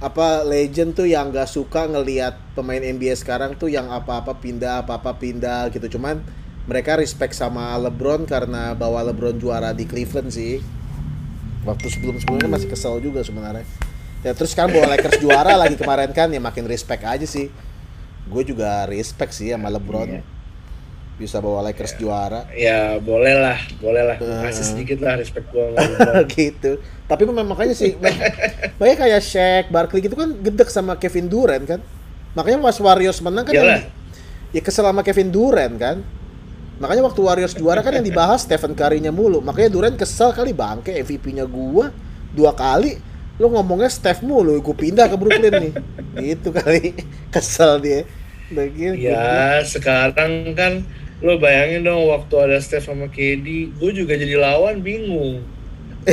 apa 0.00 0.40
legend 0.48 0.96
tuh 0.96 1.04
yang 1.04 1.28
gak 1.28 1.48
suka 1.48 1.84
ngelihat 1.84 2.40
pemain 2.56 2.80
NBA 2.80 3.12
sekarang 3.20 3.52
tuh 3.52 3.68
yang 3.68 3.92
apa-apa 3.92 4.36
pindah, 4.40 4.84
apa-apa 4.84 5.16
pindah 5.20 5.68
gitu. 5.72 6.00
Cuman 6.00 6.24
mereka 6.64 6.96
respect 6.96 7.36
sama 7.36 7.76
LeBron 7.76 8.24
karena 8.24 8.72
bawa 8.72 9.04
LeBron 9.12 9.36
juara 9.36 9.76
di 9.76 9.84
Cleveland 9.84 10.32
sih. 10.32 10.64
Waktu 11.68 11.92
sebelum-sebelumnya 11.92 12.48
masih 12.48 12.68
kesel 12.72 12.96
juga 13.04 13.20
sebenarnya. 13.20 13.68
Ya 14.24 14.32
terus 14.32 14.52
sekarang 14.56 14.76
bawa 14.76 14.96
Lakers 14.96 15.20
juara 15.20 15.56
lagi 15.56 15.76
kemarin 15.76 16.12
kan 16.16 16.32
ya 16.32 16.40
makin 16.40 16.64
respect 16.64 17.04
aja 17.04 17.24
sih. 17.28 17.52
Gue 18.24 18.44
juga 18.44 18.88
respect 18.88 19.36
sih 19.36 19.52
sama 19.52 19.68
LeBron. 19.68 20.20
Iya. 20.20 20.22
Bisa 21.20 21.36
bawa 21.44 21.60
Lakers 21.68 22.00
juara. 22.00 22.48
Ya 22.56 22.96
boleh 22.96 23.36
lah, 23.36 23.60
boleh 23.76 24.02
lah. 24.08 24.16
Kasih 24.16 24.64
sedikit 24.72 25.04
lah 25.04 25.20
respect 25.20 25.52
gua 25.52 25.68
gitu. 26.32 26.80
Tapi 27.04 27.22
memang 27.28 27.44
makanya 27.44 27.76
sih, 27.76 27.92
makanya 28.80 28.96
kayak 29.04 29.20
Shaq, 29.20 29.64
Barkley 29.68 30.00
gitu 30.00 30.16
kan 30.16 30.32
gedek 30.40 30.72
sama 30.72 30.96
Kevin 30.96 31.28
Durant 31.28 31.68
kan. 31.68 31.80
Makanya 32.32 32.64
pas 32.64 32.80
Warriors 32.80 33.20
menang 33.20 33.44
kan 33.44 33.52
yang 33.52 33.84
ya 34.56 34.60
kesel 34.64 34.88
sama 34.88 35.04
Kevin 35.04 35.28
Durant 35.28 35.76
kan. 35.76 36.00
Makanya 36.80 37.04
waktu 37.04 37.20
Warriors 37.20 37.52
juara 37.52 37.84
kan 37.84 37.92
yang 37.92 38.06
dibahas 38.06 38.48
Stephen 38.48 38.72
Curry-nya 38.72 39.12
mulu. 39.12 39.44
Makanya 39.44 39.68
Durant 39.68 39.96
kesel 40.00 40.32
kali 40.32 40.56
bangke 40.56 40.96
MVP-nya 41.04 41.44
gua 41.44 41.92
dua 42.32 42.56
kali. 42.56 42.96
Lu 43.36 43.52
ngomongnya 43.52 43.92
Steph 43.92 44.24
mulu, 44.24 44.56
gua 44.64 44.72
pindah 44.72 45.04
ke 45.04 45.16
Brooklyn 45.20 45.52
nih. 45.52 45.72
Gitu 46.16 46.48
kali. 46.48 46.96
Kesel 47.34 47.80
dia. 47.84 48.00
Udah 48.50 48.66
gitu. 48.72 48.94
Ya 48.96 49.60
sekarang 49.62 50.52
kan 50.58 50.82
lo 51.20 51.36
bayangin 51.36 51.82
dong 51.82 52.04
waktu 52.06 52.34
ada 52.38 52.56
Steph 52.58 52.84
sama 52.84 53.06
KD, 53.06 53.76
gue 53.76 53.90
juga 53.92 54.14
jadi 54.14 54.36
lawan 54.36 54.80
bingung. 54.80 55.44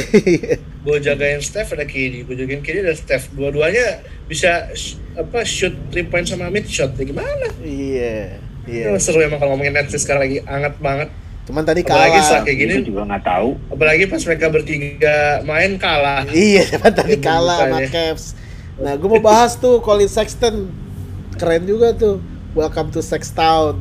Gue 0.83 0.99
jagain 0.99 1.39
Steph 1.39 1.71
ada 1.71 1.83
KD, 1.83 2.23
gue 2.23 2.35
jagain 2.37 2.59
KD 2.59 2.79
ada 2.81 2.91
Steph. 2.91 3.27
Dua-duanya 3.31 3.99
bisa 4.23 4.67
apa 5.13 5.43
shoot 5.43 5.71
three 5.89 6.03
point 6.03 6.23
sama 6.23 6.47
mid 6.47 6.63
shot. 6.63 6.95
Ya 6.95 7.03
gimana? 7.03 7.47
Iya. 7.59 8.39
Itu 8.63 8.87
Iya. 8.87 8.99
seru 8.99 9.19
emang 9.19 9.35
kalau 9.37 9.55
ngomongin 9.55 9.75
Nets 9.75 9.95
sekarang 9.97 10.23
lagi 10.23 10.37
hangat 10.43 10.75
banget. 10.77 11.07
Cuman 11.43 11.63
tadi 11.63 11.83
Apalagi 11.83 12.11
kalah. 12.13 12.23
saat 12.25 12.43
kayak 12.43 12.57
gini, 12.57 12.73
Gue 12.77 12.87
juga 12.89 13.01
nggak 13.05 13.23
tahu. 13.25 13.49
apalagi 13.69 14.03
pas 14.05 14.21
mereka 14.21 14.45
bertiga 14.47 15.15
main 15.43 15.71
kalah. 15.75 16.23
Iya, 16.27 16.61
cuman 16.71 16.91
tadi 16.93 17.15
Ya, 17.15 17.19
kalah 17.21 17.57
sama. 17.63 17.79
Cavs. 17.85 18.25
Nah, 18.77 18.93
gue 18.93 19.07
mau 19.09 19.19
bahas 19.21 19.51
tuh 19.55 19.79
Colin 19.79 20.07
Sexton. 20.07 20.67
Keren 21.35 21.63
juga 21.63 21.91
tuh. 21.91 22.19
Welcome 22.51 22.91
to 22.91 22.99
Sextown. 22.99 23.79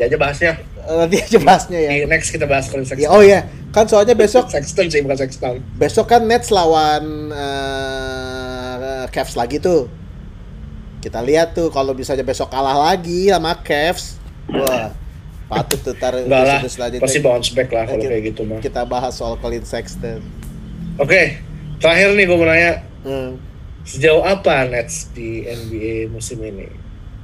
Nanti 0.00 0.08
aja 0.08 0.16
bahasnya. 0.16 0.52
Eh, 0.80 0.96
Nanti 0.96 1.16
aja 1.20 1.38
bahasnya 1.38 1.76
ya. 1.78 1.90
Di 1.92 2.08
next 2.08 2.32
kita 2.32 2.48
bahas 2.48 2.72
Colin 2.72 2.82
Ya, 2.82 2.88
Sexton. 2.88 3.12
oh 3.12 3.20
ya, 3.20 3.44
kan 3.68 3.84
soalnya 3.84 4.16
besok 4.16 4.48
Sexton 4.48 4.88
sih 4.88 5.04
bukan 5.04 5.20
Sexton. 5.20 5.60
besok 5.76 6.08
kan 6.08 6.24
Nets 6.24 6.48
lawan 6.48 7.28
eh, 7.30 9.04
Cavs 9.08 9.36
lagi 9.36 9.60
tuh. 9.60 9.92
Kita 11.00 11.20
lihat 11.20 11.52
tuh 11.52 11.68
kalau 11.68 11.92
misalnya 11.92 12.20
besok 12.22 12.48
kalah 12.48 12.80
lagi 12.82 13.28
sama 13.28 13.60
Cavs. 13.60 14.16
Wah, 14.48 14.88
patut 15.46 15.80
tuh 15.80 15.92
tar 15.94 16.16
Enggak 16.16 16.48
lah, 16.48 16.60
pasti 16.96 17.20
bounce 17.20 17.52
back 17.52 17.68
lah 17.68 17.84
kalau 17.84 18.00
kayak 18.02 18.22
gitu 18.26 18.42
mah. 18.44 18.60
Kita 18.60 18.84
bahas 18.84 19.12
soal 19.12 19.36
Colin 19.36 19.62
Sexton. 19.62 20.24
Oke, 20.96 21.40
terakhir 21.76 22.16
nih 22.16 22.24
gue 22.24 22.36
mau 22.36 22.44
nanya, 22.44 22.88
Hmm. 23.00 23.36
sejauh 23.84 24.20
apa 24.20 24.64
Nets 24.64 25.08
di 25.12 25.44
NBA 25.44 26.08
musim 26.08 26.40
ini? 26.40 26.68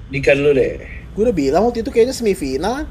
Dika 0.09 0.33
dulu 0.33 0.53
deh. 0.53 0.81
Gue 1.17 1.23
udah 1.25 1.33
bilang 1.33 1.65
waktu 1.65 1.81
itu 1.81 1.89
kayaknya 1.89 2.13
semifinal. 2.13 2.85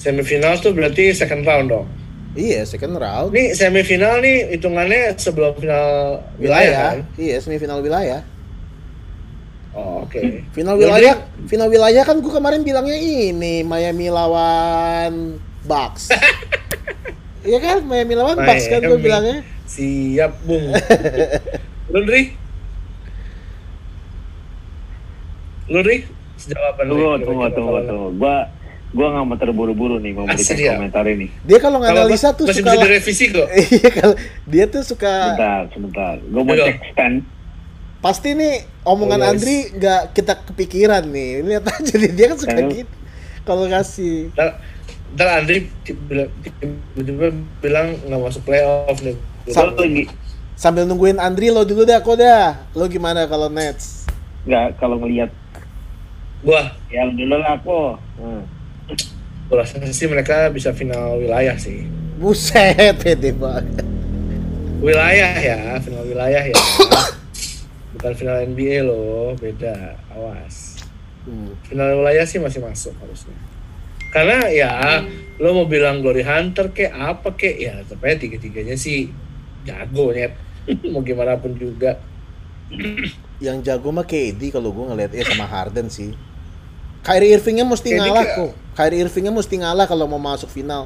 Semifinal 0.00 0.56
tuh 0.56 0.72
berarti 0.72 1.12
second 1.12 1.44
round 1.44 1.68
dong. 1.68 1.86
Iya, 2.32 2.64
second 2.64 2.96
round. 2.96 3.36
Ini 3.36 3.52
semifinal 3.52 4.24
nih 4.24 4.56
hitungannya 4.56 5.12
sebelum 5.20 5.60
final 5.60 6.18
wilayah, 6.40 6.96
kan? 6.96 6.98
Iya, 7.20 7.36
semifinal 7.44 7.84
wilayah. 7.84 8.24
Oh, 9.76 10.08
oke. 10.08 10.18
Final 10.56 10.74
Lu 10.80 10.88
wilayah, 10.88 11.20
final 11.46 11.68
wilayah 11.68 12.02
kan 12.02 12.18
gue 12.18 12.32
kemarin 12.32 12.64
bilangnya 12.64 12.96
ini 12.98 13.62
Miami 13.62 14.08
lawan 14.08 15.36
Bucks. 15.68 16.10
Iya 17.40 17.56
kan, 17.56 17.88
Miami 17.88 18.12
lawan 18.20 18.36
Bucks 18.36 18.68
kan 18.68 18.84
gue 18.84 19.00
Miami. 19.00 19.04
bilangnya. 19.08 19.38
Siap, 19.64 20.44
Bung. 20.44 20.76
Lu, 21.92 22.04
Dri? 22.04 22.36
Lu, 25.70 25.78
Dri? 25.80 26.02
Sejauh 26.34 26.66
apa, 26.66 26.82
Dri? 26.82 26.90
Tunggu, 26.90 27.10
tunggu, 27.22 27.46
tunggu, 27.48 27.78
tunggu. 27.80 28.08
Gua 28.16 28.36
gua 28.90 29.06
nggak 29.08 29.24
mau 29.24 29.36
terburu-buru 29.38 29.96
nih 29.96 30.10
mau 30.10 30.26
Asli 30.26 30.34
memberikan 30.42 30.58
ya? 30.58 30.72
komentar 30.74 31.04
ini. 31.06 31.26
Dia 31.46 31.58
kalau 31.58 31.78
nganalisa 31.78 32.34
tuh 32.34 32.44
masih 32.44 32.58
suka 32.58 32.70
bisa 32.72 32.82
direvisi 32.82 33.24
kok. 33.30 33.46
Iya 33.70 33.90
kalau 33.92 34.14
dia 34.44 34.64
tuh 34.66 34.82
suka 34.82 35.12
Sebentar, 35.30 35.62
sebentar. 35.70 36.14
Gua 36.26 36.42
mau 36.42 36.56
cek 36.56 36.76
stand. 36.90 37.16
pasti 38.00 38.32
nih 38.32 38.54
omongan 38.82 39.20
Oh, 39.20 39.24
yes. 39.24 39.30
Andri 39.30 39.56
nggak 39.72 40.02
kita 40.10 40.32
kepikiran 40.42 41.04
nih. 41.06 41.30
Lihat 41.44 41.64
aja 41.68 41.94
nih, 41.94 42.10
dia 42.10 42.26
kan 42.26 42.38
suka 42.40 42.56
Ayo. 42.56 42.68
gitu. 42.74 42.94
Kalau 43.40 43.64
kasih 43.66 44.16
Ntar, 44.32 44.48
ntar 45.12 45.28
Andri 45.38 45.56
tiba-tiba 45.84 47.26
bilang 47.60 47.86
nggak 48.00 48.20
masuk 48.20 48.42
playoff 48.42 48.98
nih. 49.00 49.14
Gua 49.46 49.70
lagi 49.70 50.04
sambil 50.56 50.84
nungguin 50.84 51.16
Andri 51.16 51.48
lo 51.48 51.62
dulu 51.62 51.84
dah, 51.84 52.00
kok 52.00 52.16
dah. 52.16 52.66
Lo 52.72 52.84
gimana 52.84 53.24
kalau 53.24 53.46
Nets? 53.46 54.02
nggak 54.40 54.80
kalau 54.80 54.96
ngelihat 54.96 55.28
Gua, 56.40 56.72
yang 56.88 57.12
dulu 57.12 57.36
aku. 57.44 57.80
Hmm. 58.16 58.42
gua 59.50 59.66
rasa 59.66 59.82
sih 59.92 60.08
mereka 60.08 60.48
bisa 60.48 60.72
final 60.72 61.20
wilayah 61.20 61.52
sih. 61.60 61.84
Buset, 62.16 62.96
pede 63.04 63.36
banget. 63.36 63.84
Wilayah 64.80 65.36
ya, 65.36 65.76
final 65.84 66.08
wilayah 66.08 66.40
ya. 66.40 66.56
Bukan 67.92 68.12
final 68.16 68.40
NBA 68.48 68.88
loh, 68.88 69.36
beda. 69.36 70.00
Awas. 70.16 70.80
Hmm. 71.28 71.52
Final 71.68 72.00
wilayah 72.00 72.24
sih 72.24 72.40
masih 72.40 72.64
masuk 72.64 72.96
harusnya. 73.04 73.36
Karena 74.08 74.48
ya, 74.48 75.04
lo 75.36 75.52
mau 75.52 75.68
bilang 75.68 76.00
Glory 76.00 76.24
Hunter 76.24 76.72
kek 76.72 76.96
apa 76.96 77.36
kek 77.36 77.60
ya, 77.60 77.84
tapi 77.84 78.16
tiga-tiganya 78.16 78.80
sih 78.80 79.12
jago 79.68 80.16
nyet. 80.16 80.32
mau 80.92 81.04
gimana 81.04 81.36
pun 81.36 81.52
juga. 81.52 82.00
Yang 83.42 83.56
jago 83.68 83.92
mah 83.92 84.08
KD 84.08 84.54
kalau 84.54 84.72
gue 84.72 84.84
ngeliat 84.88 85.12
ya 85.12 85.24
sama 85.28 85.44
Harden 85.44 85.92
sih. 85.92 86.16
Kyrie 87.00 87.32
Irvingnya 87.32 87.64
mesti 87.64 87.88
KD 87.88 87.96
ngalah 87.96 88.22
kayak- 88.22 88.36
kok. 88.36 88.50
Kyrie 88.72 89.00
Irvingnya 89.00 89.32
mesti 89.32 89.54
ngalah 89.56 89.86
kalau 89.86 90.04
mau 90.06 90.18
masuk 90.18 90.46
final. 90.46 90.84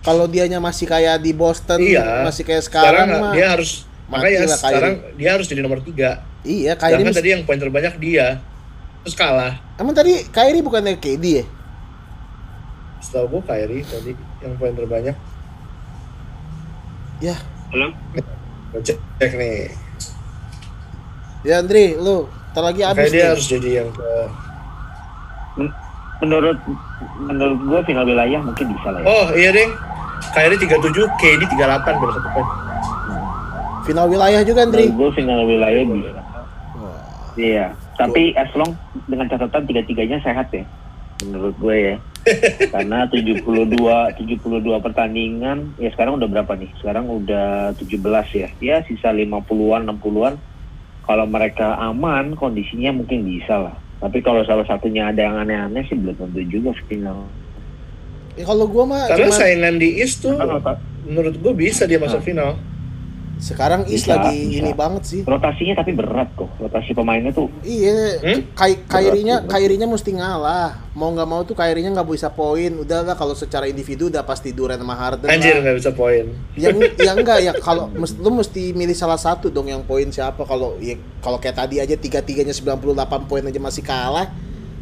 Kalau 0.00 0.24
dianya 0.24 0.56
masih 0.56 0.84
kayak 0.84 1.18
di 1.18 1.32
Boston, 1.32 1.80
Iya. 1.80 2.22
masih 2.22 2.42
kayak 2.42 2.62
sekarang, 2.62 3.06
Sekarang 3.08 3.20
mah. 3.20 3.34
dia 3.34 3.46
harus 3.48 3.70
makanya 4.06 4.38
lah 4.46 4.54
Kyrie. 4.54 4.58
sekarang 4.62 4.92
dia 5.16 5.30
harus 5.32 5.46
jadi 5.46 5.60
nomor 5.60 5.80
tiga. 5.80 6.22
Iya, 6.40 6.72
Kyrie 6.74 6.94
Sedangkan 6.94 7.06
mesti- 7.08 7.18
tadi 7.18 7.30
yang 7.30 7.42
poin 7.42 7.58
terbanyak 7.58 7.94
dia 7.98 8.26
terus 9.02 9.14
kalah. 9.14 9.54
Emang 9.76 9.92
tadi 9.92 10.22
Kyrie 10.26 10.60
bukannya 10.60 10.94
KD 10.96 11.24
ya? 11.34 11.44
Setahu 12.98 13.26
gue 13.28 13.42
Kyrie 13.44 13.82
tadi 13.82 14.12
yang 14.40 14.54
poin 14.54 14.72
terbanyak. 14.72 15.16
Ya, 17.18 17.34
Halo? 17.70 17.90
Gua 18.70 18.80
cek, 18.80 18.98
cek 19.16 19.32
nih. 19.34 19.72
ya 21.42 21.58
Andri, 21.58 21.94
lu 21.94 22.26
ntar 22.52 22.62
lagi 22.62 22.80
Kayak 22.80 22.92
habis 22.92 23.08
dia 23.08 23.18
nih. 23.18 23.28
harus 23.28 23.46
jadi 23.48 23.70
yang 23.76 23.88
ke 23.90 24.10
menurut 26.24 26.58
menurut 27.20 27.58
gua 27.66 27.80
final 27.84 28.04
wilayah 28.06 28.40
mungkin 28.40 28.66
bisa 28.72 28.88
lah 28.92 29.00
ya. 29.02 29.06
Oh 29.06 29.26
iya 29.36 29.50
deh. 29.52 29.68
Kyrie 30.32 30.56
37, 30.60 31.20
KD 31.20 31.42
38 31.48 32.00
beda 32.00 32.12
satu 32.16 32.28
poin. 32.32 32.48
Final 33.84 34.06
wilayah 34.10 34.40
juga 34.42 34.64
Andri. 34.64 34.88
Menurut 34.90 34.96
gua 34.96 35.10
final 35.14 35.40
wilayah 35.44 35.82
bisa. 35.84 36.10
Wah, 36.12 36.24
Iya. 37.36 37.66
Tapi 37.96 38.36
as 38.36 38.52
long 38.52 38.76
dengan 39.08 39.28
catatan 39.28 39.64
tiga-tiganya 39.64 40.20
sehat 40.20 40.52
ya. 40.52 40.64
Menurut 41.24 41.56
gue 41.56 41.76
ya. 41.80 41.96
Karena 42.74 43.08
72 43.08 43.40
72 43.40 44.84
pertandingan 44.84 45.72
ya 45.80 45.88
sekarang 45.96 46.20
udah 46.20 46.28
berapa 46.28 46.52
nih? 46.60 46.68
Sekarang 46.76 47.08
udah 47.08 47.72
17 47.72 47.96
ya. 48.36 48.48
Ya 48.60 48.76
sisa 48.84 49.16
50-an 49.16 49.88
60-an. 49.88 50.34
Kalau 51.06 51.24
mereka 51.24 51.78
aman 51.80 52.36
kondisinya 52.36 52.92
mungkin 52.92 53.24
bisa 53.24 53.56
lah. 53.70 53.76
Tapi 53.96 54.18
kalau 54.20 54.44
salah 54.44 54.64
satunya 54.64 55.08
ada 55.08 55.20
yang 55.20 55.36
aneh-aneh 55.40 55.82
sih 55.88 55.96
belum 55.96 56.14
tentu 56.14 56.40
juga 56.46 56.70
final. 56.84 57.24
ya 58.36 58.44
kalau 58.44 58.68
gua 58.68 58.84
mah 58.84 59.02
Karena 59.08 59.32
cuma 59.32 59.34
saingan 59.34 59.80
di 59.80 59.96
East 59.96 60.20
tuh 60.20 60.36
menurut 61.02 61.40
gue 61.40 61.52
bisa 61.56 61.88
dia 61.88 61.96
masuk 61.96 62.20
Ah. 62.20 62.26
final. 62.26 62.50
Sekarang 63.36 63.84
East 63.84 64.08
Bisa, 64.08 64.16
lagi 64.16 64.48
bisa. 64.48 64.58
ini 64.58 64.72
banget 64.72 65.02
sih. 65.04 65.20
Rotasinya 65.20 65.76
tapi 65.76 65.92
berat 65.92 66.32
kok. 66.32 66.48
Rotasi 66.56 66.96
pemainnya 66.96 67.30
tuh 67.30 67.52
Iya, 67.60 68.16
Hmm? 68.18 68.40
Kai 68.52 68.80
Kairinya 68.82 69.38
Berat, 69.38 69.44
berat. 69.44 69.52
Kairinya 69.52 69.86
mesti 69.86 70.10
ngalah. 70.12 70.68
Mau 70.92 71.12
nggak 71.12 71.28
mau 71.28 71.44
tuh 71.44 71.52
Kairinya 71.52 71.92
nggak 71.92 72.08
bisa 72.08 72.28
poin. 72.28 72.72
Udah 72.72 73.04
lah 73.04 73.12
kalau 73.12 73.36
secara 73.36 73.68
individu 73.68 74.08
udah 74.08 74.24
pasti 74.24 74.56
Durant 74.56 74.80
sama 74.80 74.96
Harden 74.96 75.28
Anjir 75.28 75.60
nggak 75.60 75.76
bisa 75.76 75.92
poin. 75.92 76.32
Yang 76.56 76.96
yang 76.96 77.16
enggak 77.16 77.38
ya 77.40 77.52
kalau 77.54 77.92
mes- 77.92 78.16
lu 78.16 78.32
mesti 78.32 78.72
milih 78.72 78.96
salah 78.96 79.20
satu 79.20 79.52
dong 79.52 79.68
yang 79.68 79.84
poin 79.84 80.08
siapa 80.08 80.40
kalau 80.42 80.80
ya 80.80 80.96
kalau 81.20 81.36
kayak 81.36 81.60
tadi 81.60 81.76
aja 81.76 81.92
tiga-tiganya 81.92 82.56
98 82.56 82.88
poin 83.24 83.44
aja 83.44 83.60
masih 83.60 83.84
kalah 83.84 84.32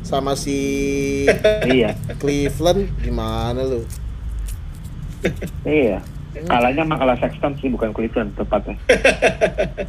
sama 0.01 0.39
si 0.39 1.27
iya. 1.67 1.99
Cleveland 2.17 2.87
gimana 3.03 3.67
lu? 3.67 3.83
Iya. 5.65 6.05
Kalahnya 6.43 6.83
mah 6.83 6.99
kalah 6.99 7.17
Sexton 7.23 7.55
sih 7.63 7.71
bukan 7.71 7.95
Cleveland 7.95 8.35
tepatnya. 8.35 8.75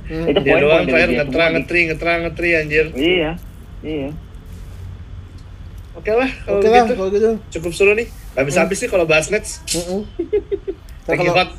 Hmm. 0.06 0.30
Itu 0.30 0.40
Dia 0.46 0.62
doang 0.62 0.86
dia 0.86 1.06
ngetrang 1.10 1.52
ngetri 1.58 1.80
ngetrang 1.90 2.20
ngetri 2.30 2.50
anjir. 2.54 2.86
Iya. 2.94 3.32
Iya. 3.82 4.10
Oke 5.96 6.12
lah 6.12 6.30
kalau 6.46 6.60
Oke 6.62 6.68
lah 6.70 6.84
gitu. 6.86 6.94
kalau 6.94 7.10
gitu. 7.10 7.30
Cukup 7.58 7.72
seru 7.74 7.92
nih. 7.98 8.08
Gak 8.36 8.46
bisa 8.46 8.60
habis 8.62 8.78
nih 8.84 8.90
kalau 8.92 9.06
bahas 9.08 9.28
Nets. 9.32 9.64
Heeh. 9.74 10.02
Lagi 11.08 11.28
hot. 11.32 11.50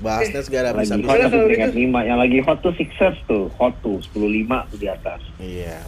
bahas 0.00 0.32
Nets 0.32 0.48
gak 0.48 0.62
ada 0.64 0.72
bisa 0.72 0.96
hot 0.96 1.18
tapi 1.20 1.36
peringkat 1.46 1.70
gitu? 1.76 1.92
5. 1.92 2.08
Yang 2.08 2.18
lagi 2.18 2.38
hot 2.42 2.58
tuh 2.64 2.72
Sixers 2.74 3.18
tuh. 3.28 3.52
Hot 3.60 3.74
tuh 3.84 4.00
10-5 4.16 4.70
tuh 4.72 4.78
di 4.80 4.88
atas. 4.88 5.20
Iya. 5.38 5.78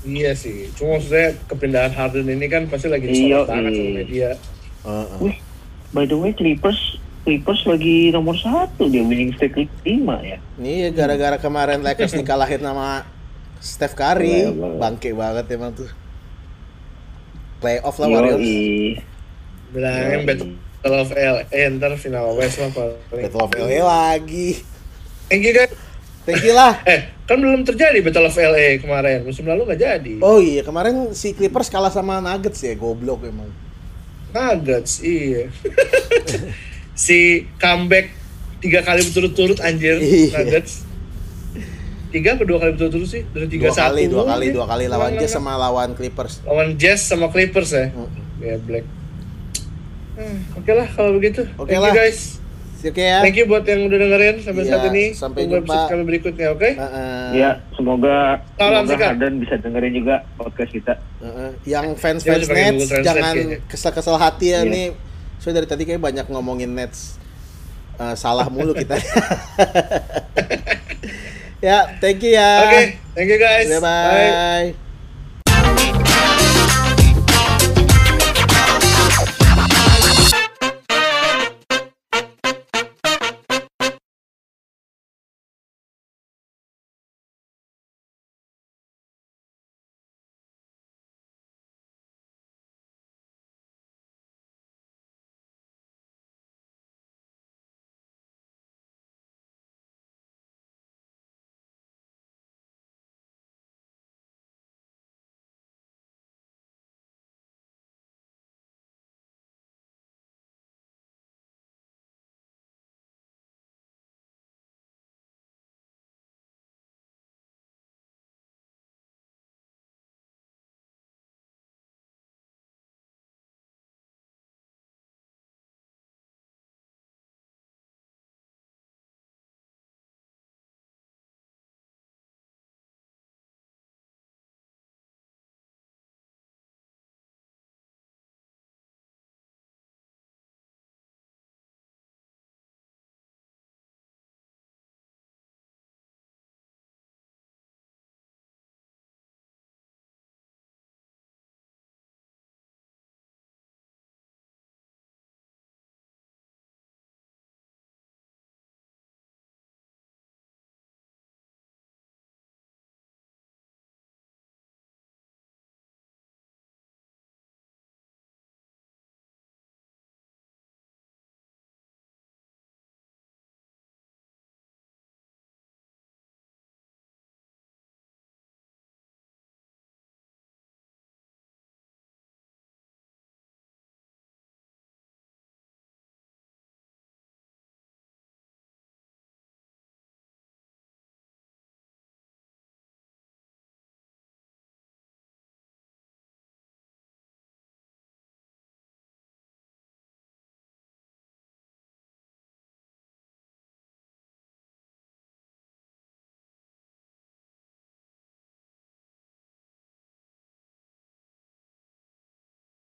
Iya 0.00 0.32
sih. 0.32 0.72
Cuma 0.78 0.96
maksudnya 0.96 1.36
kepindahan 1.44 1.92
Harden 1.92 2.24
ini 2.30 2.46
kan 2.48 2.64
pasti 2.72 2.88
lagi 2.88 3.04
Iya, 3.10 3.44
disorot 3.44 3.48
banget 3.52 3.72
sama 3.74 3.84
iya. 3.84 3.96
media. 4.00 4.30
Heeh. 4.80 5.18
Wih, 5.20 5.36
by 5.90 6.06
the 6.06 6.14
way 6.14 6.32
Clippers 6.32 6.98
Clippers 7.20 7.68
lagi 7.68 8.08
nomor 8.08 8.32
satu 8.34 8.88
dia 8.88 9.04
winning 9.04 9.36
streak 9.36 9.68
5 9.84 9.84
ya. 10.24 10.38
Nih 10.56 10.88
gara-gara 10.90 11.36
kemarin 11.36 11.84
Lakers 11.84 12.16
dikalahin 12.16 12.64
sama 12.64 13.04
Steph 13.60 13.92
Curry, 13.92 14.48
Boleh, 14.48 14.56
boleh. 14.56 14.78
bangke 14.80 15.10
banget 15.12 15.44
emang 15.52 15.76
tuh. 15.76 15.90
Playoff 17.60 18.00
lah 18.00 18.08
Warriors. 18.08 18.40
Bilangin. 19.70 20.24
Battle 20.24 20.96
of 20.96 21.12
LA 21.12 21.44
ntar 21.76 21.92
final 22.00 22.32
West 22.40 22.56
lah 22.56 22.72
paling. 22.72 22.96
Battle 23.12 23.42
of 23.44 23.52
LA 23.52 23.78
lagi. 23.84 24.64
Thank 25.28 25.44
you 25.44 25.52
guys. 25.52 25.76
Thank 26.24 26.40
you 26.40 26.56
lah. 26.56 26.80
Eh, 26.88 27.12
kan 27.28 27.36
belum 27.36 27.68
terjadi 27.68 28.00
Battle 28.00 28.32
of 28.32 28.36
LA 28.40 28.80
kemarin. 28.80 29.28
Musim 29.28 29.44
lalu 29.44 29.68
nggak 29.68 29.80
jadi. 29.80 30.12
Oh 30.24 30.40
iya, 30.40 30.64
kemarin 30.64 31.12
si 31.12 31.36
Clippers 31.36 31.68
kalah 31.68 31.92
sama 31.92 32.16
Nuggets 32.24 32.64
ya, 32.64 32.72
goblok 32.72 33.28
emang. 33.28 33.52
Nuggets, 34.30 34.92
iya. 35.00 35.50
si 36.96 37.18
comeback 37.56 38.12
tiga 38.58 38.80
kali 38.80 39.02
berturut-turut 39.02 39.58
anjir 39.58 39.96
Iya. 39.96 40.36
Nuggets. 40.36 40.86
Tiga 42.10 42.34
apa 42.34 42.42
dua 42.42 42.58
kali 42.58 42.70
berturut-turut 42.74 43.06
sih? 43.06 43.22
Dari 43.24 43.46
tiga 43.46 43.70
Dua 43.70 43.72
satu. 43.72 43.86
kali, 43.88 44.02
dua 44.06 44.24
kali, 44.24 44.46
dua 44.50 44.66
kali 44.66 44.84
lawan 44.86 45.14
Jazz 45.14 45.30
sama 45.30 45.54
lawan 45.54 45.94
Clippers. 45.94 46.42
lawan 46.42 46.74
Jazz 46.74 47.00
sama 47.02 47.26
Clippers 47.28 47.70
ya. 47.70 47.86
Ya 48.38 48.58
Black. 48.58 48.82
Hmm, 50.12 50.38
Oke 50.54 50.70
lah 50.70 50.86
kalau 50.86 51.14
begitu. 51.14 51.46
Oke 51.54 51.70
Thank 51.70 51.80
lah. 51.80 51.90
you 51.90 51.96
guys. 51.96 52.42
Oke 52.82 53.02
ya. 53.02 53.20
Thank 53.20 53.34
you 53.34 53.44
buat 53.44 53.62
yang 53.62 53.84
udah 53.84 53.98
dengerin 53.98 54.34
sampai 54.40 54.62
Iya, 54.62 54.70
saat 54.70 54.84
ini. 54.88 55.04
sampai 55.12 55.38
Tunggu 55.42 55.54
jumpa. 55.54 55.68
episode 55.68 55.90
kami 55.90 56.02
berikutnya, 56.06 56.46
oke? 56.50 56.68
Heeh. 56.72 57.28
Ya, 57.34 57.50
semoga 57.72 58.40
Salam 58.54 58.82
semoga. 58.84 59.06
Harden 59.06 59.32
bisa 59.36 59.54
dengerin 59.56 59.92
juga 59.94 60.14
podcast 60.34 60.70
kita. 60.70 60.92
Heeh. 61.20 61.48
Yang 61.66 61.86
Dia 61.86 61.98
fans-fans 61.98 62.38
masih 62.38 62.48
pakai 62.48 62.64
Google 62.64 62.80
Nets 62.80 63.02
jangan 63.02 63.34
kesel-kesel 63.66 64.16
hati 64.16 64.46
ya 64.48 64.58
Iya. 64.58 64.66
nih. 64.66 64.86
So 65.36 65.50
dari 65.50 65.64
tadi 65.64 65.82
kayak 65.84 65.98
banyak 65.98 66.26
ngomongin 66.26 66.70
Nets. 66.70 67.16
Eh, 67.96 68.14
salah 68.14 68.46
mulu 68.48 68.72
kita. 68.72 68.96
ya, 71.60 71.84
thank 72.00 72.20
you 72.20 72.32
ya. 72.32 72.50
Oke, 72.64 72.80
thank 73.12 73.28
you 73.28 73.36
guys. 73.36 73.68
Bye 73.68 73.78
bye. 73.78 74.89